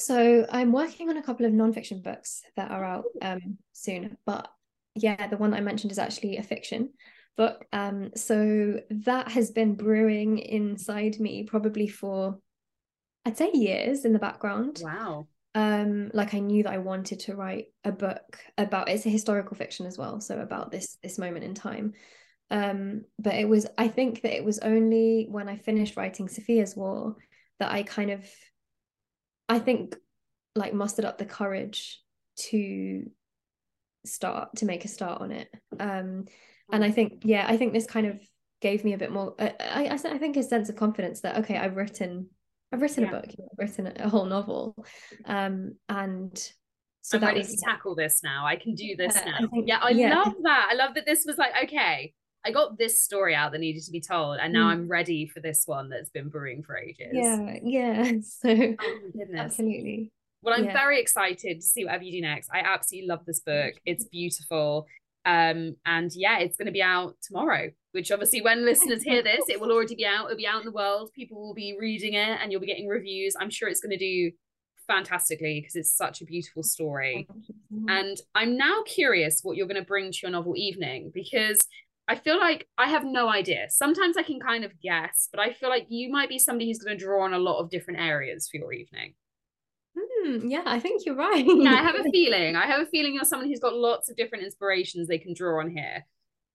[0.00, 4.48] So I'm working on a couple of nonfiction books that are out um, soon, but
[4.94, 6.90] yeah, the one I mentioned is actually a fiction
[7.36, 7.66] book.
[7.72, 12.38] Um, so that has been brewing inside me probably for
[13.26, 14.80] I'd say years in the background.
[14.82, 15.26] Wow.
[15.54, 19.56] Um, like I knew that I wanted to write a book about it's a historical
[19.56, 21.92] fiction as well, so about this this moment in time.
[22.50, 26.74] Um, but it was I think that it was only when I finished writing Safiyyah's
[26.74, 27.16] War
[27.58, 28.24] that I kind of
[29.50, 29.96] I think
[30.54, 32.00] like mustered up the courage
[32.36, 33.10] to
[34.04, 35.48] start to make a start on it.
[35.78, 36.26] Um,
[36.72, 38.20] and I think yeah, I think this kind of
[38.60, 41.56] gave me a bit more I, I, I think a sense of confidence that okay,
[41.56, 42.28] I've written
[42.72, 43.08] I've written yeah.
[43.10, 44.76] a book, I've written a whole novel,
[45.24, 46.38] um, and
[47.02, 48.46] so I'm ready was, to tackle this now.
[48.46, 49.38] I can do this now.
[49.40, 50.14] I think, yeah, I yeah.
[50.14, 50.68] love that.
[50.70, 52.14] I love that this was like okay.
[52.44, 54.72] I got this story out that needed to be told, and now mm.
[54.72, 57.08] I'm ready for this one that's been brewing for ages.
[57.12, 58.12] Yeah, yeah.
[58.22, 60.12] So, oh absolutely.
[60.42, 60.72] Well, I'm yeah.
[60.72, 62.48] very excited to see whatever you do next.
[62.52, 63.74] I absolutely love this book.
[63.84, 64.86] It's beautiful.
[65.26, 69.44] Um, and yeah, it's going to be out tomorrow, which obviously when listeners hear this,
[69.48, 70.26] it will already be out.
[70.26, 71.10] It'll be out in the world.
[71.14, 73.34] People will be reading it and you'll be getting reviews.
[73.38, 74.30] I'm sure it's going to do
[74.86, 77.28] fantastically because it's such a beautiful story.
[77.88, 81.58] And I'm now curious what you're going to bring to your novel evening because
[82.10, 83.66] I feel like I have no idea.
[83.68, 86.80] Sometimes I can kind of guess, but I feel like you might be somebody who's
[86.80, 89.14] going to draw on a lot of different areas for your evening.
[89.96, 91.44] Hmm, yeah, I think you're right.
[91.46, 92.56] yeah, I have a feeling.
[92.56, 95.60] I have a feeling you're someone who's got lots of different inspirations they can draw
[95.60, 96.04] on here.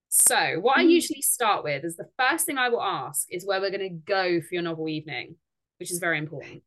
[0.10, 0.90] So, what I hmm.
[0.90, 4.12] usually start with is the first thing I will ask is where we're going to
[4.12, 5.38] go for your novel evening,
[5.80, 6.64] which is very important.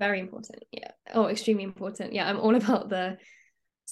[0.00, 0.64] Very important.
[0.72, 0.92] Yeah.
[1.12, 2.14] Oh, extremely important.
[2.14, 3.18] Yeah, I'm all about the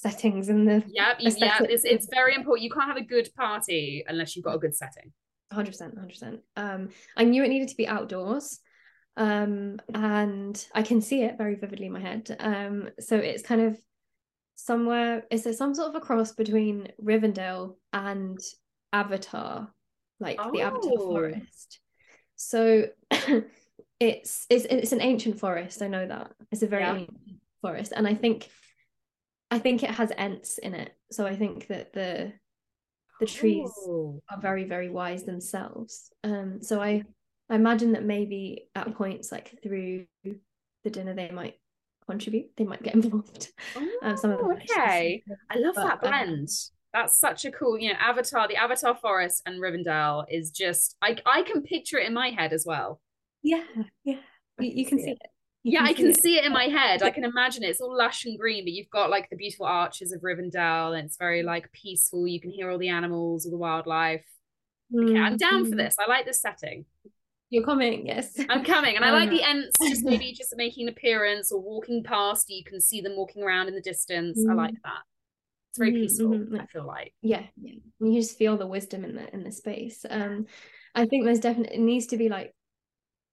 [0.01, 1.59] settings and the yeah, yeah.
[1.61, 2.63] It's it's very important.
[2.63, 5.11] You can't have a good party unless you've got a good setting.
[5.53, 6.39] 100%, 100%.
[6.55, 8.61] Um, I knew it needed to be outdoors
[9.17, 12.35] um, and I can see it very vividly in my head.
[12.39, 13.77] Um, so it's kind of
[14.55, 15.25] somewhere.
[15.29, 18.39] Is there some sort of a cross between Rivendell and
[18.93, 19.69] Avatar,
[20.19, 20.51] like oh.
[20.51, 21.11] the Avatar oh.
[21.11, 21.79] forest?
[22.37, 22.87] So
[23.99, 25.81] it's it's it's an ancient forest.
[25.81, 26.95] I know that it's a very yeah.
[26.95, 27.19] ancient
[27.61, 28.49] forest, and I think
[29.51, 30.95] I think it has Ents in it.
[31.11, 32.33] So I think that the
[33.19, 34.19] the trees oh.
[34.31, 36.11] are very very wise themselves.
[36.23, 37.03] Um, so I
[37.49, 41.55] I imagine that maybe at points like through the dinner they might
[42.09, 43.51] contribute, they might get involved.
[43.75, 45.21] Oh, um, some of oh, okay.
[45.49, 46.39] I love but, that blend.
[46.39, 46.47] Um,
[46.93, 51.17] that's such a cool, you know, Avatar, the Avatar Forest and Rivendell is just I
[51.25, 53.01] I can picture it in my head as well.
[53.43, 53.63] Yeah,
[54.03, 54.19] yeah.
[54.59, 55.19] You, you can see it.
[55.63, 56.45] Yeah, I can see it.
[56.45, 57.03] in my head.
[57.03, 57.69] I can imagine it.
[57.69, 61.05] It's all lush and green, but you've got like the beautiful arches of Rivendell, and
[61.05, 62.27] it's very like peaceful.
[62.27, 64.25] You can hear all the animals, all the wildlife.
[64.93, 65.77] Okay, I'm down for mm-hmm.
[65.77, 65.95] this.
[65.99, 66.85] I like this setting.
[67.51, 68.39] You're coming, yes.
[68.49, 68.95] I'm coming.
[68.95, 72.49] And I like the Ents just maybe just making an appearance or walking past.
[72.49, 74.39] You can see them walking around in the distance.
[74.39, 74.51] Mm.
[74.51, 75.01] I like that.
[75.69, 76.01] It's very mm-hmm.
[76.01, 76.59] peaceful, mm-hmm.
[76.59, 77.13] I feel like.
[77.21, 77.43] Yeah.
[77.61, 77.73] yeah.
[77.99, 80.05] You just feel the wisdom in the in the space.
[80.09, 80.47] Um
[80.95, 82.53] I think there's definitely it needs to be like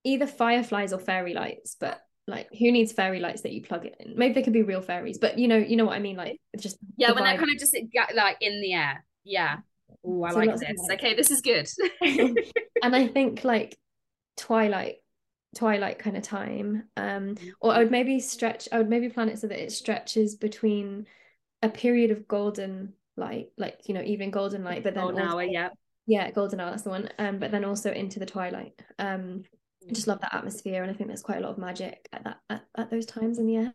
[0.05, 3.97] either fireflies or fairy lights, but like who needs fairy lights that you plug it
[3.99, 4.15] in?
[4.17, 6.17] Maybe they could be real fairies, but you know, you know what I mean?
[6.17, 7.77] Like just Yeah, when they're kind of just
[8.15, 9.05] like in the air.
[9.25, 9.59] Yeah.
[10.05, 10.81] Oh, I so like this.
[10.93, 11.69] Okay, this is good.
[12.83, 13.77] and I think like
[14.37, 14.97] twilight
[15.57, 17.49] twilight kind of time um mm-hmm.
[17.63, 21.07] or i would maybe stretch i would maybe plan it so that it stretches between
[21.63, 25.37] a period of golden light, like you know, even golden light, but then Golden also,
[25.37, 25.71] hour, yeah.
[26.07, 27.09] yeah, golden hour, that's the one.
[27.19, 28.81] Um, but then also into the twilight.
[28.99, 29.43] Um,
[29.87, 32.25] I just love that atmosphere, and I think there's quite a lot of magic at
[32.25, 33.73] that at, at those times in the air.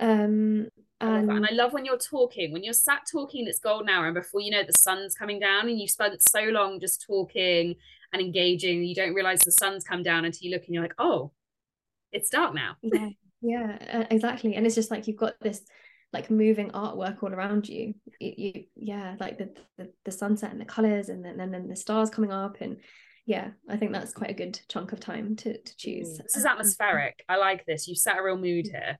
[0.00, 0.68] Um,
[1.00, 1.30] and.
[1.30, 4.40] And I love when you're talking, when you're sat talking, it's golden hour, and before
[4.40, 7.74] you know it, the sun's coming down, and you spent so long just talking
[8.12, 10.94] and engaging, you don't realize the sun's come down until you look and you're like,
[10.98, 11.32] oh,
[12.12, 12.76] it's dark now.
[12.82, 13.10] yeah,
[13.42, 14.54] yeah, exactly.
[14.54, 15.62] And it's just like you've got this
[16.12, 17.94] like moving artwork all around you.
[18.20, 21.68] You, you yeah, like the, the the sunset and the colors, and then and then
[21.68, 22.76] the stars coming up, and
[23.26, 26.18] yeah, I think that's quite a good chunk of time to to choose.
[26.18, 26.22] Mm.
[26.24, 27.24] This is atmospheric.
[27.28, 27.88] Um, I like this.
[27.88, 28.98] You set a real mood here.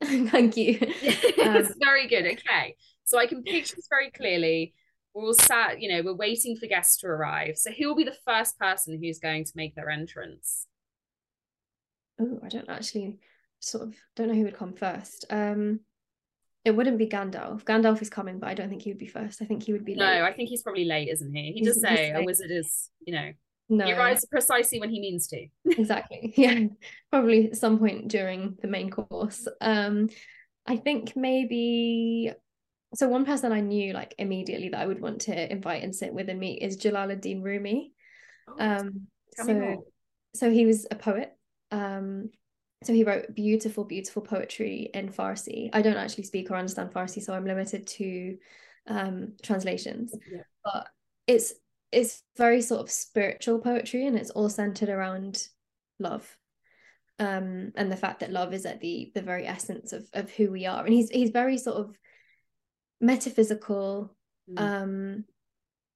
[0.30, 0.78] Thank you.
[0.80, 2.26] it's um, very good.
[2.26, 2.76] Okay.
[3.04, 4.74] So I can picture this very clearly.
[5.14, 7.56] We're all sat, you know, we're waiting for guests to arrive.
[7.56, 10.66] So who will be the first person who's going to make their entrance?
[12.20, 13.20] Oh, I don't actually
[13.60, 15.24] sort of don't know who would come first.
[15.30, 15.80] Um
[16.64, 17.64] it wouldn't be Gandalf.
[17.64, 19.42] Gandalf is coming, but I don't think he would be first.
[19.42, 20.22] I think he would be No, late.
[20.22, 21.52] I think he's probably late, isn't he?
[21.52, 23.32] He He's- does say a wizard is, you know,
[23.68, 25.46] no, he arrives precisely when he means to.
[25.66, 26.32] exactly.
[26.36, 26.66] Yeah,
[27.10, 29.48] probably at some point during the main course.
[29.60, 30.10] Um,
[30.66, 32.32] I think maybe
[32.94, 33.08] so.
[33.08, 36.28] One person I knew like immediately that I would want to invite and sit with
[36.28, 37.92] and meet is Jalaluddin Rumi.
[38.58, 39.84] Um, Tell so
[40.34, 41.34] so he was a poet.
[41.70, 42.30] Um,
[42.84, 45.70] so he wrote beautiful, beautiful poetry in Farsi.
[45.72, 48.36] I don't actually speak or understand Farsi, so I'm limited to
[48.86, 50.14] um, translations.
[50.30, 50.42] Yeah.
[50.64, 50.88] But
[51.26, 51.54] it's
[51.90, 55.46] it's very sort of spiritual poetry, and it's all centered around
[55.98, 56.36] love,
[57.18, 60.50] um, and the fact that love is at the the very essence of of who
[60.50, 60.84] we are.
[60.84, 61.96] And he's he's very sort of
[63.00, 64.14] metaphysical,
[64.46, 64.60] Mm.
[64.60, 65.24] um,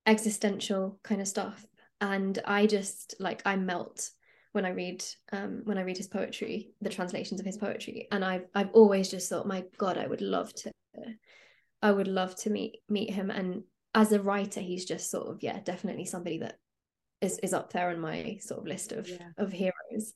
[0.07, 1.67] existential kind of stuff.
[2.01, 4.11] And I just like I melt
[4.59, 8.09] when I read um when I read his poetry, the translations of his poetry.
[8.11, 10.73] And I've I've always just thought, my God, I would love to
[11.81, 13.31] I would love to meet meet him.
[13.31, 13.63] And
[13.95, 16.59] as a writer, he's just sort of, yeah, definitely somebody that
[17.21, 19.29] is is up there on my sort of list of Yeah.
[19.37, 20.13] of heroes.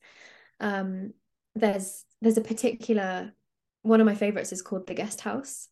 [0.59, 1.13] Um
[1.55, 3.33] there's there's a particular
[3.83, 5.69] one of my favorites is called The Guest House.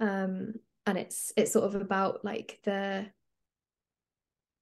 [0.00, 0.54] Um
[0.86, 3.06] and it's it's sort of about like the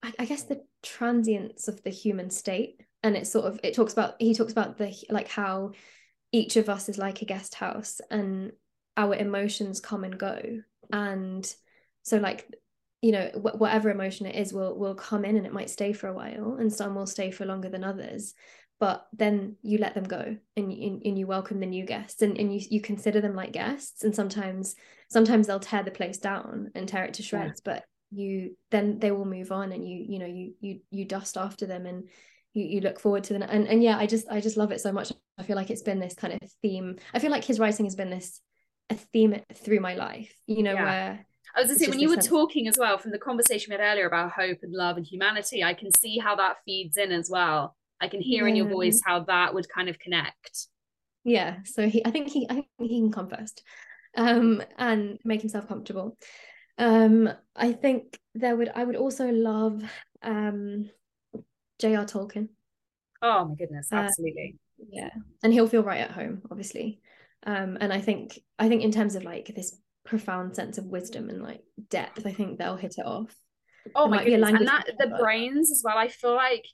[0.02, 3.92] I, I guess the transience of the human state and it's sort of it talks
[3.92, 5.70] about he talks about the like how
[6.32, 8.50] each of us is like a guest house and
[8.96, 10.40] our emotions come and go.
[10.92, 11.54] And
[12.02, 12.52] so like
[13.02, 15.92] you know wh- whatever emotion it is will will come in and it might stay
[15.92, 18.34] for a while and some will stay for longer than others.
[18.80, 22.36] But then you let them go and you, and you welcome the new guests and,
[22.36, 24.02] and you you consider them like guests.
[24.02, 24.74] And sometimes
[25.08, 29.12] sometimes they'll tear the place down and tear it to shreds but you then they
[29.12, 32.08] will move on and you you know you you you dust after them and
[32.56, 34.80] you, you look forward to them and and yeah I just I just love it
[34.80, 37.58] so much I feel like it's been this kind of theme I feel like his
[37.60, 38.40] writing has been this
[38.90, 40.84] a theme through my life you know Yeah.
[40.84, 43.70] where I was gonna say when you were sense- talking as well from the conversation
[43.72, 46.96] we had earlier about hope and love and humanity, I can see how that feeds
[46.98, 47.76] in as well.
[48.00, 50.66] I can hear in your voice how that would kind of connect.
[51.24, 53.62] yeah so he I think he I think he can come first
[54.16, 56.16] um and make himself comfortable
[56.78, 59.82] um I think there would I would also love
[60.22, 60.90] um
[61.80, 62.04] J.R.
[62.04, 62.48] Tolkien
[63.22, 64.56] Oh my goodness, Uh, absolutely.
[64.90, 65.10] yeah
[65.42, 67.00] and he'll feel right at home obviously
[67.46, 71.28] um and I think I think in terms of like this profound sense of wisdom
[71.30, 73.34] and like depth I think they'll hit it off
[73.94, 74.60] oh my might be a goodness.
[74.60, 76.66] And that the but- brains as well, I feel like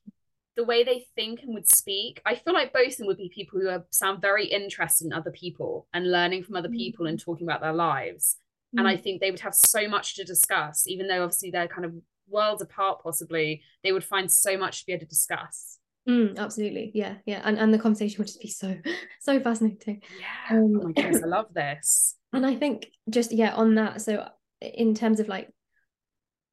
[0.56, 3.30] the way they think and would speak, I feel like both of them would be
[3.34, 7.18] people who are, sound very interested in other people and learning from other people and
[7.18, 8.36] talking about their lives.
[8.76, 9.02] And I Mm.
[9.02, 11.94] think they would have so much to discuss, even though obviously they're kind of
[12.28, 15.78] worlds apart, possibly, they would find so much to be able to discuss.
[16.08, 18.76] Mm, absolutely yeah yeah and and the conversation would just be so
[19.20, 20.56] so fascinating Yeah.
[20.56, 22.16] Um, oh my goodness, I love this.
[22.32, 24.26] And I think just yeah, on that, so
[24.60, 25.50] in terms of like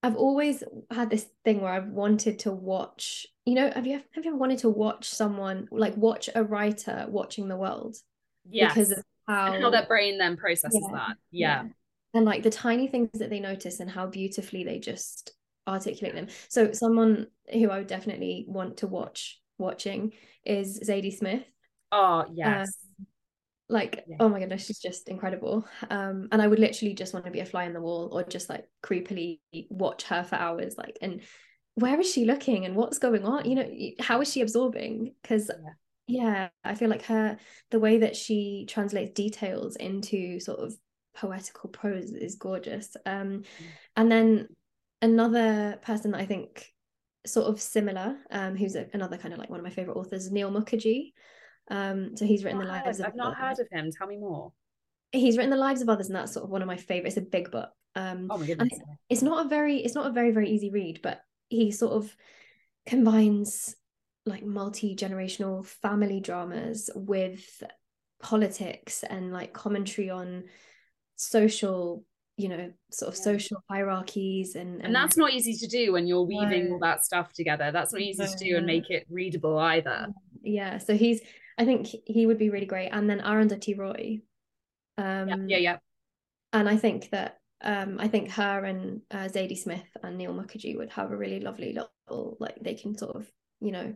[0.03, 4.03] I've always had this thing where I've wanted to watch, you know, have you ever,
[4.13, 7.97] have you ever wanted to watch someone like watch a writer watching the world
[8.49, 8.75] Yes.
[8.75, 11.17] because of how, and how their brain then processes Yeah, that.
[11.31, 11.63] Yeah.
[12.13, 15.33] and like the tiny things that they notice and how beautifully they just
[15.69, 16.27] articulate them.
[16.49, 20.13] So someone who I would definitely want to watch watching
[20.45, 21.43] is Zadie Smith.
[21.91, 22.71] Oh, yes.
[23.67, 24.17] like Yeah.
[24.19, 27.39] oh my goodness she's just incredible um and I would literally just want to be
[27.39, 29.39] a fly in the wall or just like creepily
[29.69, 31.21] watch her for hours like and
[31.75, 35.49] where is she looking and what's going on you know how is she absorbing because
[35.49, 35.69] Yeah.
[36.07, 37.37] yeah I feel like her
[37.69, 40.73] the way that she translates details into sort of
[41.15, 43.43] poetical prose is gorgeous um
[43.95, 44.47] and then
[45.01, 46.71] another person that I think
[47.25, 50.31] sort of similar um who's a, another kind of like one of my favorite authors
[50.31, 51.11] Neel Mukherjee
[51.69, 53.91] um so he's written the lives heard- of I've not the- heard of him.
[53.91, 54.53] Tell me more.
[55.11, 57.17] he's written the lives of others, and that's sort of one of my favorites.
[57.17, 57.69] It's a big book.
[57.95, 58.69] Um, oh my goodness.
[59.09, 62.15] it's not a very it's not a very very easy read, but he sort of
[62.85, 63.75] combines
[64.25, 67.63] like multi-generational family dramas with
[68.21, 70.43] politics and like commentary on
[71.15, 72.05] social
[72.39, 73.23] you know sort of yeah.
[73.23, 76.73] social hierarchies and, and, and that's not easy to do when you're weaving no.
[76.73, 78.29] all that stuff together that's not easy no.
[78.29, 80.07] to do and make it readable either
[80.41, 81.21] yeah so he's
[81.57, 84.19] i think he would be really great and then arundhati roy
[84.97, 85.77] um yeah yeah, yeah.
[86.53, 90.77] and i think that um i think her and uh, zadie smith and Neel Mukherjee
[90.77, 93.29] would have a really lovely little like they can sort of
[93.59, 93.93] you know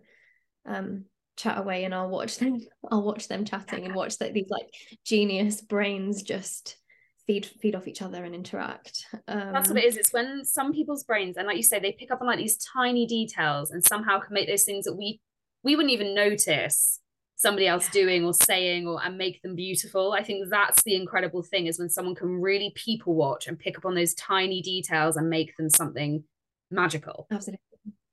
[0.65, 2.59] um chat away and I'll watch them
[2.91, 4.69] I'll watch them chatting and watch that these like
[5.03, 6.77] genius brains just
[7.25, 9.05] feed feed off each other and interact.
[9.27, 9.97] Um, that's what it is.
[9.97, 12.57] It's when some people's brains and like you say they pick up on like these
[12.57, 15.19] tiny details and somehow can make those things that we
[15.63, 16.99] we wouldn't even notice
[17.35, 18.01] somebody else yeah.
[18.01, 20.13] doing or saying or and make them beautiful.
[20.13, 23.77] I think that's the incredible thing is when someone can really people watch and pick
[23.77, 26.23] up on those tiny details and make them something
[26.71, 27.27] magical.
[27.31, 27.59] Absolutely.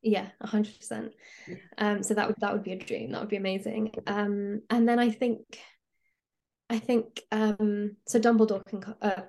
[0.03, 1.11] Yeah 100%
[1.77, 3.13] um so that would that would be a dream.
[3.13, 3.93] That would be amazing.
[4.07, 5.59] Um and then i think
[6.71, 9.23] i think um so dumbledore can uh,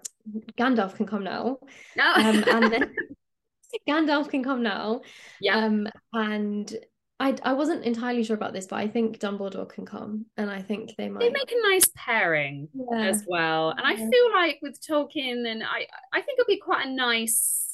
[0.57, 1.57] gandalf can come now
[1.97, 2.13] no.
[2.15, 2.95] um and then
[3.87, 5.01] gandalf can come now
[5.39, 6.75] yeah um and
[7.19, 10.63] I, I wasn't entirely sure about this, but I think Dumbledore can come, and I
[10.63, 11.19] think they might.
[11.19, 12.97] They make a nice pairing yeah.
[12.97, 16.87] as well, and I feel like with Tolkien, and I I think it'll be quite
[16.87, 17.71] a nice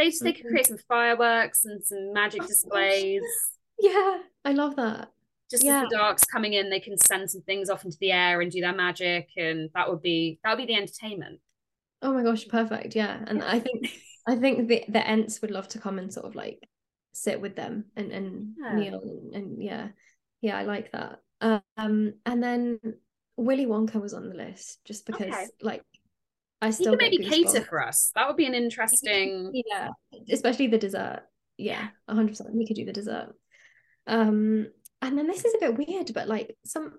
[0.00, 3.22] they they could create some fireworks and some magic oh, displays.
[3.78, 5.10] Yeah, I love that.
[5.50, 5.82] Just yeah.
[5.82, 8.50] as the dark's coming in, they can send some things off into the air and
[8.50, 11.40] do their magic, and that would be that would be the entertainment.
[12.02, 12.94] Oh my gosh, perfect!
[12.94, 13.90] Yeah, and I think
[14.26, 16.60] I think the the Ents would love to come and sort of like
[17.12, 18.74] sit with them and and yeah.
[18.74, 19.88] kneel and, and yeah,
[20.40, 21.20] yeah, I like that.
[21.76, 22.78] Um, and then
[23.36, 25.46] Willy Wonka was on the list just because okay.
[25.62, 25.82] like
[26.62, 28.12] I still maybe cater for us.
[28.14, 29.50] That would be an interesting.
[29.66, 29.88] Yeah,
[30.30, 31.22] especially the dessert.
[31.56, 32.54] Yeah, hundred percent.
[32.54, 33.34] We could do the dessert.
[34.06, 34.68] Um,
[35.02, 36.98] and then this is a bit weird, but like some,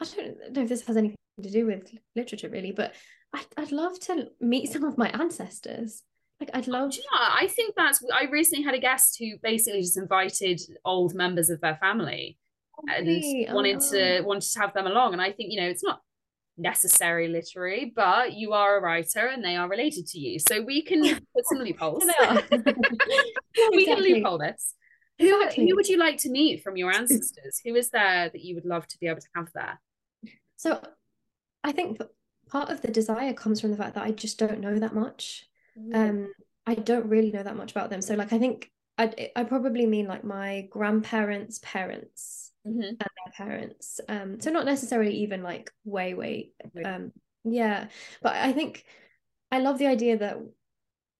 [0.00, 2.94] I don't know if this has anything to do with literature really, but
[3.32, 6.02] I'd, I'd love to meet some of my ancestors.
[6.40, 6.92] Like I'd love.
[6.94, 8.04] Yeah, I think that's.
[8.12, 12.36] I recently had a guest who basically just invited old members of their family
[12.78, 13.90] oh, and wanted oh.
[13.92, 15.14] to wanted to have them along.
[15.14, 16.00] And I think you know it's not
[16.58, 20.38] necessary literary, but you are a writer and they are related to you.
[20.38, 21.02] So we can
[21.34, 22.04] put some loopholes.
[23.72, 24.74] we can loophole this.
[25.18, 25.68] Who, exactly.
[25.68, 27.60] who would you like to meet from your ancestors?
[27.64, 29.80] who is there that you would love to be able to have there?
[30.56, 30.80] So
[31.64, 32.00] I think
[32.48, 35.46] part of the desire comes from the fact that I just don't know that much.
[35.78, 35.94] Mm.
[35.94, 36.32] Um,
[36.66, 38.02] I don't really know that much about them.
[38.02, 42.82] So like I think I I probably mean like my grandparents' parents mm-hmm.
[42.82, 44.00] and their parents.
[44.08, 46.50] Um, so not necessarily even like way, way,
[46.84, 47.12] um,
[47.44, 47.88] yeah.
[48.22, 48.84] But I think
[49.50, 50.38] I love the idea that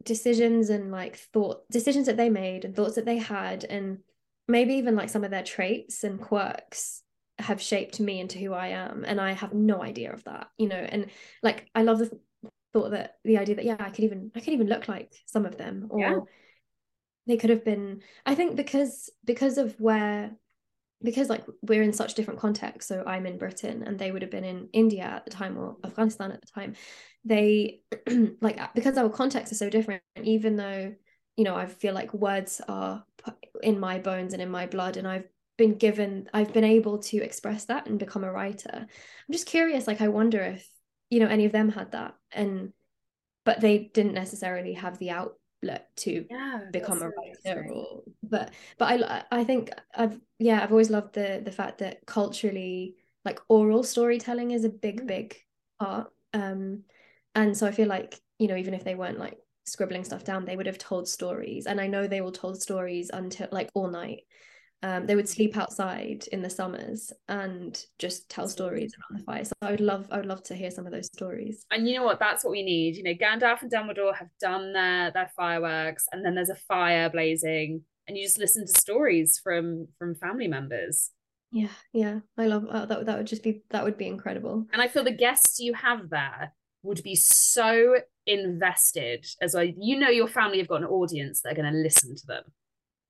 [0.06, 3.98] decisions and like thought decisions that they made and thoughts that they had and
[4.48, 7.02] maybe even like some of their traits and quirks
[7.38, 10.68] have shaped me into who I am and I have no idea of that you
[10.68, 11.08] know and
[11.42, 12.18] like I love the
[12.72, 15.44] thought that the idea that yeah I could even I could even look like some
[15.44, 16.18] of them or yeah.
[17.26, 20.30] they could have been I think because because of where
[21.02, 22.88] because like we're in such different contexts.
[22.88, 25.76] So i'm in britain and they would have been in india at the time or
[25.84, 26.74] afghanistan at the time.
[27.24, 27.80] They
[28.40, 30.94] like because our contexts are so different even though
[31.36, 33.04] you know i feel like words are
[33.62, 35.28] in my bones and in my blood and i've
[35.58, 38.70] been given i've been able to express that and become a writer.
[38.74, 40.68] I'm just curious like i wonder if
[41.10, 42.72] you know any of them had that and
[43.44, 45.34] but they didn't necessarily have the out
[45.96, 50.90] to yeah, become a writer or, but but I I think I've yeah I've always
[50.90, 55.06] loved the the fact that culturally like oral storytelling is a big mm.
[55.06, 55.36] big
[55.80, 56.82] part um
[57.34, 60.44] and so I feel like you know even if they weren't like scribbling stuff down
[60.44, 63.88] they would have told stories and I know they all told stories until like all
[63.88, 64.20] night
[64.82, 69.44] um, they would sleep outside in the summers and just tell stories around the fire.
[69.44, 71.64] So I would love, I would love to hear some of those stories.
[71.70, 72.18] And you know what?
[72.18, 72.96] That's what we need.
[72.96, 77.08] You know, Gandalf and Dumbledore have done their their fireworks, and then there's a fire
[77.08, 81.10] blazing, and you just listen to stories from from family members.
[81.52, 83.06] Yeah, yeah, I love uh, that.
[83.06, 84.66] That would just be that would be incredible.
[84.72, 86.52] And I feel the guests you have there
[86.82, 87.96] would be so
[88.26, 89.64] invested as well.
[89.64, 92.42] You know, your family have got an audience that are going to listen to them.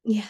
[0.04, 0.26] Yeah,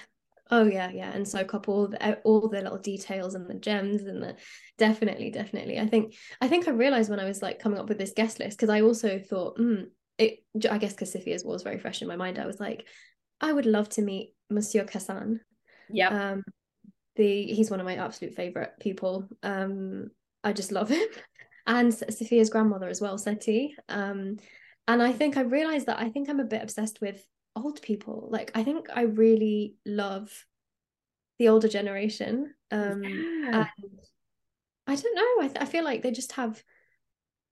[0.51, 4.03] Oh yeah, yeah, and soak up all the all the little details and the gems
[4.03, 4.37] and the
[4.79, 5.79] definitely, definitely.
[5.79, 8.39] I think I think I realized when I was like coming up with this guest
[8.39, 9.87] list because I also thought, mm,
[10.19, 10.45] it.
[10.71, 12.39] I guess because Safiyyah's was very fresh in my mind.
[12.39, 12.87] I was like,
[13.41, 15.41] I would love to meet Monsieur Cassan.
[15.91, 16.33] Yeah.
[16.33, 16.45] Um,
[17.17, 19.29] the he's one of my absolute favorite people.
[19.43, 20.11] Um,
[20.45, 21.09] I just love him.
[21.67, 23.75] and Safiyyah's grandmother as well, Seti.
[23.89, 24.37] Um,
[24.87, 27.21] and I think I realized that I think I'm a bit obsessed with
[27.57, 28.29] old people.
[28.31, 30.47] Like I think I really love
[31.39, 32.55] the older generation.
[32.71, 33.51] Um, yeah.
[33.53, 33.67] and
[34.87, 35.45] I don't know.
[35.45, 36.63] I, th- I feel like they just have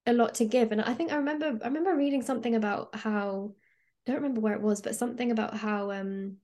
[0.07, 0.73] a lot to give.
[0.73, 3.55] And I think I remember I remember reading something about how
[4.07, 6.37] I don't remember where it was, but something about how um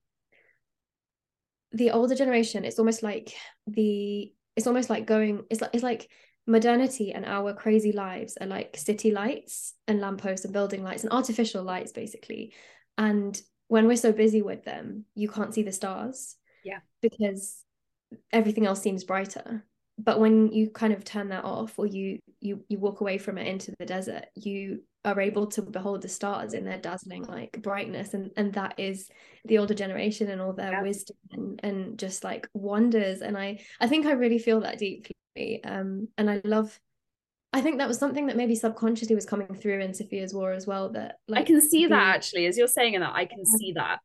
[1.72, 3.34] the older generation, it's almost like
[3.66, 6.08] the it's almost like going it's like it's like
[6.46, 11.12] modernity and our crazy lives are like city lights and lampposts and building lights and
[11.12, 12.52] artificial lights basically
[12.98, 16.36] and when we're so busy with them you can't see the stars.
[16.64, 16.80] Yeah.
[17.00, 17.64] Because
[18.32, 19.64] everything else seems brighter.
[19.98, 23.38] But when you kind of turn that off or you you you walk away from
[23.38, 27.60] it into the desert you are able to behold the stars in their dazzling like
[27.62, 28.14] brightness.
[28.14, 29.08] And and that is
[29.44, 30.82] the older generation and all their yeah.
[30.82, 33.20] wisdom and, and just like wonders.
[33.20, 35.62] And i i think i really feel that deeply.
[35.64, 36.78] Um and i love
[37.52, 40.66] I think that was something that maybe subconsciously was coming through in Safiyyah's War as
[40.66, 40.90] well.
[40.90, 43.72] That like, I can see the, that actually, as you're saying that, I can see
[43.72, 43.98] that.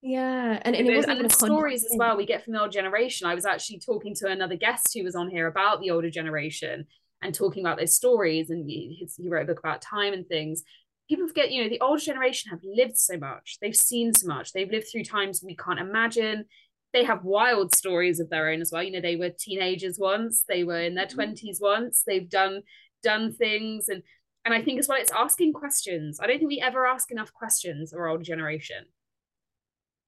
[0.00, 2.72] Yeah, and, and it was and the stories as well we get from the old
[2.72, 3.26] generation.
[3.26, 6.86] I was actually talking to another guest who was on here about the older generation
[7.22, 10.62] and talking about those stories, and he, he wrote a book about time and things.
[11.08, 14.52] People forget, you know, the older generation have lived so much, they've seen so much,
[14.52, 16.44] they've lived through times we can't imagine.
[16.92, 18.82] They have wild stories of their own as well.
[18.82, 21.14] You know, they were teenagers once, they were in their mm-hmm.
[21.14, 22.02] twenties once.
[22.06, 22.62] They've done
[23.02, 24.02] done things, and
[24.44, 26.18] and I think as well, it's asking questions.
[26.20, 28.86] I don't think we ever ask enough questions of our older generation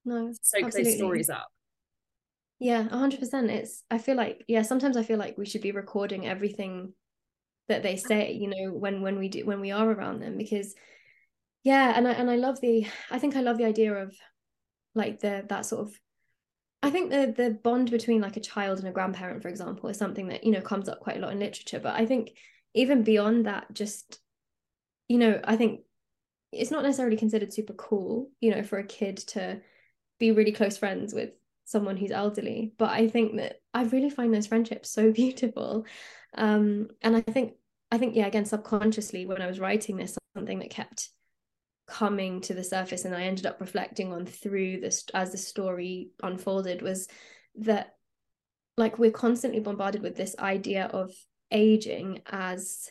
[0.05, 0.91] no soak absolutely.
[0.93, 1.49] those stories up
[2.59, 6.27] yeah 100% it's i feel like yeah sometimes i feel like we should be recording
[6.27, 6.93] everything
[7.69, 10.75] that they say you know when when we do when we are around them because
[11.63, 14.15] yeah and i and i love the i think i love the idea of
[14.95, 15.95] like the that sort of
[16.83, 19.99] i think the the bond between like a child and a grandparent for example is
[19.99, 22.31] something that you know comes up quite a lot in literature but i think
[22.75, 24.19] even beyond that just
[25.09, 25.81] you know i think
[26.53, 29.61] it's not necessarily considered super cool you know for a kid to
[30.19, 31.31] be really close friends with
[31.65, 35.85] someone who's elderly but i think that i really find those friendships so beautiful.
[36.35, 37.55] Um and i think
[37.91, 41.11] i think yeah again subconsciously when i was writing this something that kept
[41.91, 46.11] coming to the surface and i ended up reflecting on through this as the story
[46.23, 47.09] unfolded was
[47.57, 47.95] that
[48.77, 51.13] like we're constantly bombarded with this idea of
[51.51, 52.91] aging as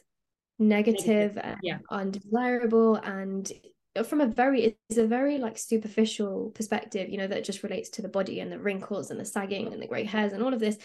[0.60, 1.38] negative, negative.
[1.44, 1.78] and yeah.
[1.90, 3.52] undesirable and
[4.06, 8.02] from a very it's a very like superficial perspective you know that just relates to
[8.02, 10.60] the body and the wrinkles and the sagging and the gray hairs and all of
[10.60, 10.78] this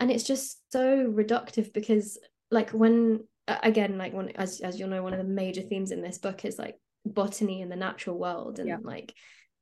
[0.00, 2.18] and it's just so reductive because
[2.50, 6.02] like when again like one as as you'll know one of the major themes in
[6.02, 6.76] this book is like
[7.08, 8.78] botany in the natural world and yeah.
[8.82, 9.14] like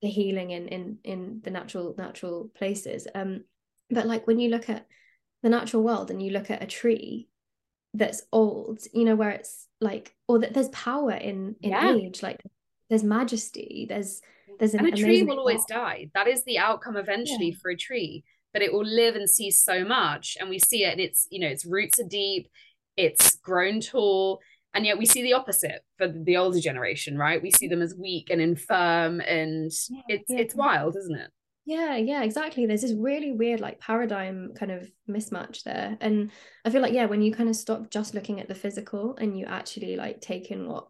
[0.02, 3.44] the healing in in in the natural natural places um
[3.90, 4.86] but like when you look at
[5.42, 7.28] the natural world and you look at a tree
[7.94, 11.94] that's old you know where it's like or that there's power in in yeah.
[11.94, 12.42] age like
[12.90, 14.20] there's majesty there's
[14.58, 17.58] there's an and a tree will always die that is the outcome eventually yeah.
[17.60, 18.22] for a tree
[18.52, 21.40] but it will live and see so much and we see it and it's you
[21.40, 22.48] know its roots are deep
[22.96, 24.40] it's grown tall
[24.76, 27.42] and yet we see the opposite for the older generation right?
[27.42, 30.38] We see them as weak and infirm and yeah, it's yeah.
[30.38, 31.30] it's wild isn't it?
[31.64, 32.66] Yeah yeah exactly.
[32.66, 35.96] There's this really weird like paradigm kind of mismatch there.
[36.00, 36.30] And
[36.64, 39.36] i feel like yeah when you kind of stop just looking at the physical and
[39.38, 40.88] you actually like take in what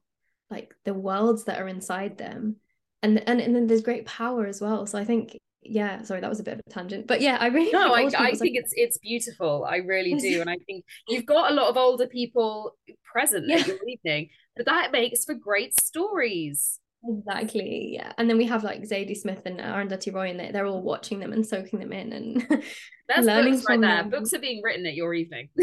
[0.50, 2.56] like the worlds that are inside them
[3.02, 4.84] and and, and then there's great power as well.
[4.86, 5.38] So i think
[5.70, 8.00] yeah sorry that was a bit of a tangent but yeah i really no i,
[8.00, 8.52] I think like...
[8.54, 12.06] it's it's beautiful i really do and i think you've got a lot of older
[12.06, 13.56] people present yeah.
[13.56, 18.64] at your evening but that makes for great stories exactly yeah and then we have
[18.64, 21.92] like zadie smith and arundhati roy and they, they're all watching them and soaking them
[21.92, 22.46] in and
[23.08, 24.10] That's learning books right there them.
[24.10, 25.48] books are being written at your evening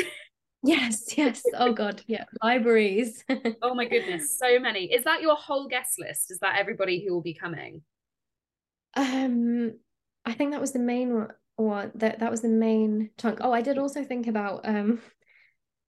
[0.66, 1.44] Yes, yes.
[1.56, 2.24] Oh God, yeah.
[2.42, 3.26] Libraries.
[3.62, 4.86] oh my goodness, so many.
[4.86, 6.32] Is that your whole guest list?
[6.32, 7.82] Is that everybody who will be coming?
[8.96, 9.74] Um,
[10.26, 11.92] I think that was the main one.
[11.96, 13.40] That that was the main chunk.
[13.42, 14.62] Oh, I did also think about.
[14.64, 15.02] Um,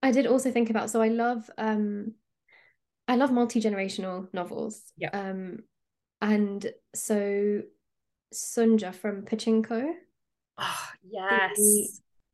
[0.03, 0.89] I did also think about.
[0.89, 1.49] So I love.
[1.57, 2.13] Um,
[3.07, 4.81] I love multi generational novels.
[4.97, 5.09] Yeah.
[5.13, 5.59] Um,
[6.21, 7.61] and so
[8.33, 9.91] Sunja from Pachinko.
[10.57, 11.55] Oh yes.
[11.55, 11.89] The,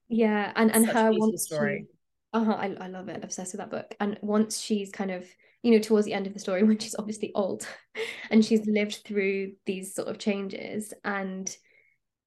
[0.10, 1.88] yeah, and and Such her wants story.
[2.34, 5.28] To, uh-huh, I, I love it obsessed with that book and once she's kind of
[5.64, 7.68] you know towards the end of the story when she's obviously old
[8.30, 11.56] and she's lived through these sort of changes and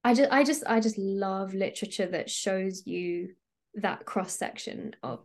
[0.04, 3.30] i just i just i just love literature that shows you
[3.74, 5.20] that cross section of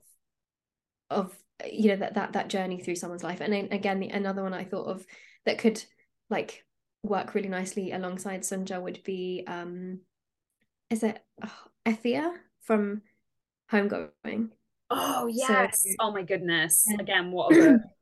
[1.09, 1.35] of
[1.71, 4.53] you know that that that journey through someone's life and then again the, another one
[4.53, 5.05] i thought of
[5.45, 5.83] that could
[6.29, 6.65] like
[7.03, 9.99] work really nicely alongside sunja would be um
[10.89, 13.01] is it oh, Effia from
[13.71, 14.49] homegoing
[14.91, 15.83] Oh yes.
[15.83, 16.85] So, oh my goodness.
[16.87, 16.97] Yeah.
[16.99, 17.81] Again, what a book.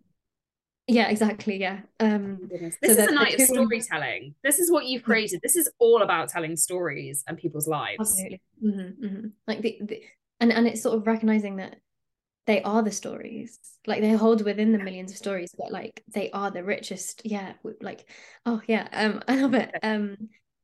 [0.88, 1.58] yeah, exactly.
[1.58, 1.82] Yeah.
[2.00, 4.36] Um oh this so is a night of storytelling.
[4.44, 5.42] This is what you've created.
[5.44, 8.00] This is all about telling stories and people's lives.
[8.00, 8.42] Absolutely.
[8.64, 9.28] Mm-hmm, mm-hmm.
[9.48, 10.04] Like the, the
[10.40, 11.78] and and it's sort of recognizing that
[12.48, 16.32] they are the stories like they hold within the millions of stories but like they
[16.32, 18.10] are the richest yeah like
[18.46, 20.18] oh yeah um i love it um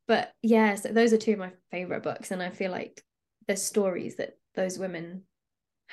[0.07, 3.03] but yeah so those are two of my favorite books and i feel like
[3.47, 5.23] the stories that those women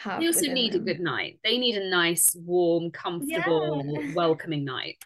[0.02, 0.82] have they also need them.
[0.82, 4.14] a good night they need a nice warm comfortable yeah.
[4.14, 4.96] welcoming night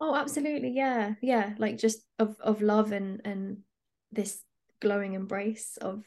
[0.00, 3.58] oh absolutely yeah yeah like just of of love and and
[4.12, 4.42] this
[4.80, 6.04] glowing embrace of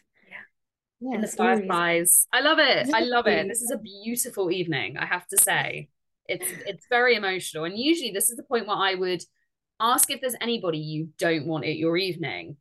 [1.02, 2.28] yeah, in the fireflies.
[2.32, 2.90] I love it.
[2.94, 3.48] I love it.
[3.48, 5.90] This is a beautiful evening, I have to say.
[6.28, 7.66] It's it's very emotional.
[7.66, 9.22] And usually this is the point where I would
[9.80, 12.58] ask if there's anybody you don't want at your evening.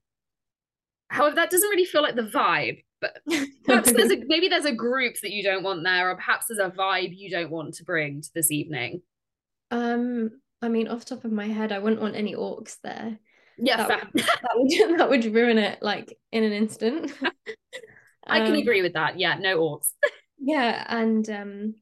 [1.09, 2.84] However, that doesn't really feel like the vibe.
[3.05, 3.23] But
[3.65, 6.61] perhaps there's a, maybe there's a group that you don't want there, or perhaps there's
[6.61, 9.03] a vibe you don't want to bring to this evening.
[9.71, 10.31] Um,
[10.63, 13.19] I mean, off top of my head, I wouldn't want any orcs there.
[13.59, 17.13] Yeah, that would, that would that would ruin it like in an instant.
[18.27, 19.19] I can um, agree with that.
[19.19, 19.93] Yeah, no orcs.
[20.39, 21.75] yeah, and um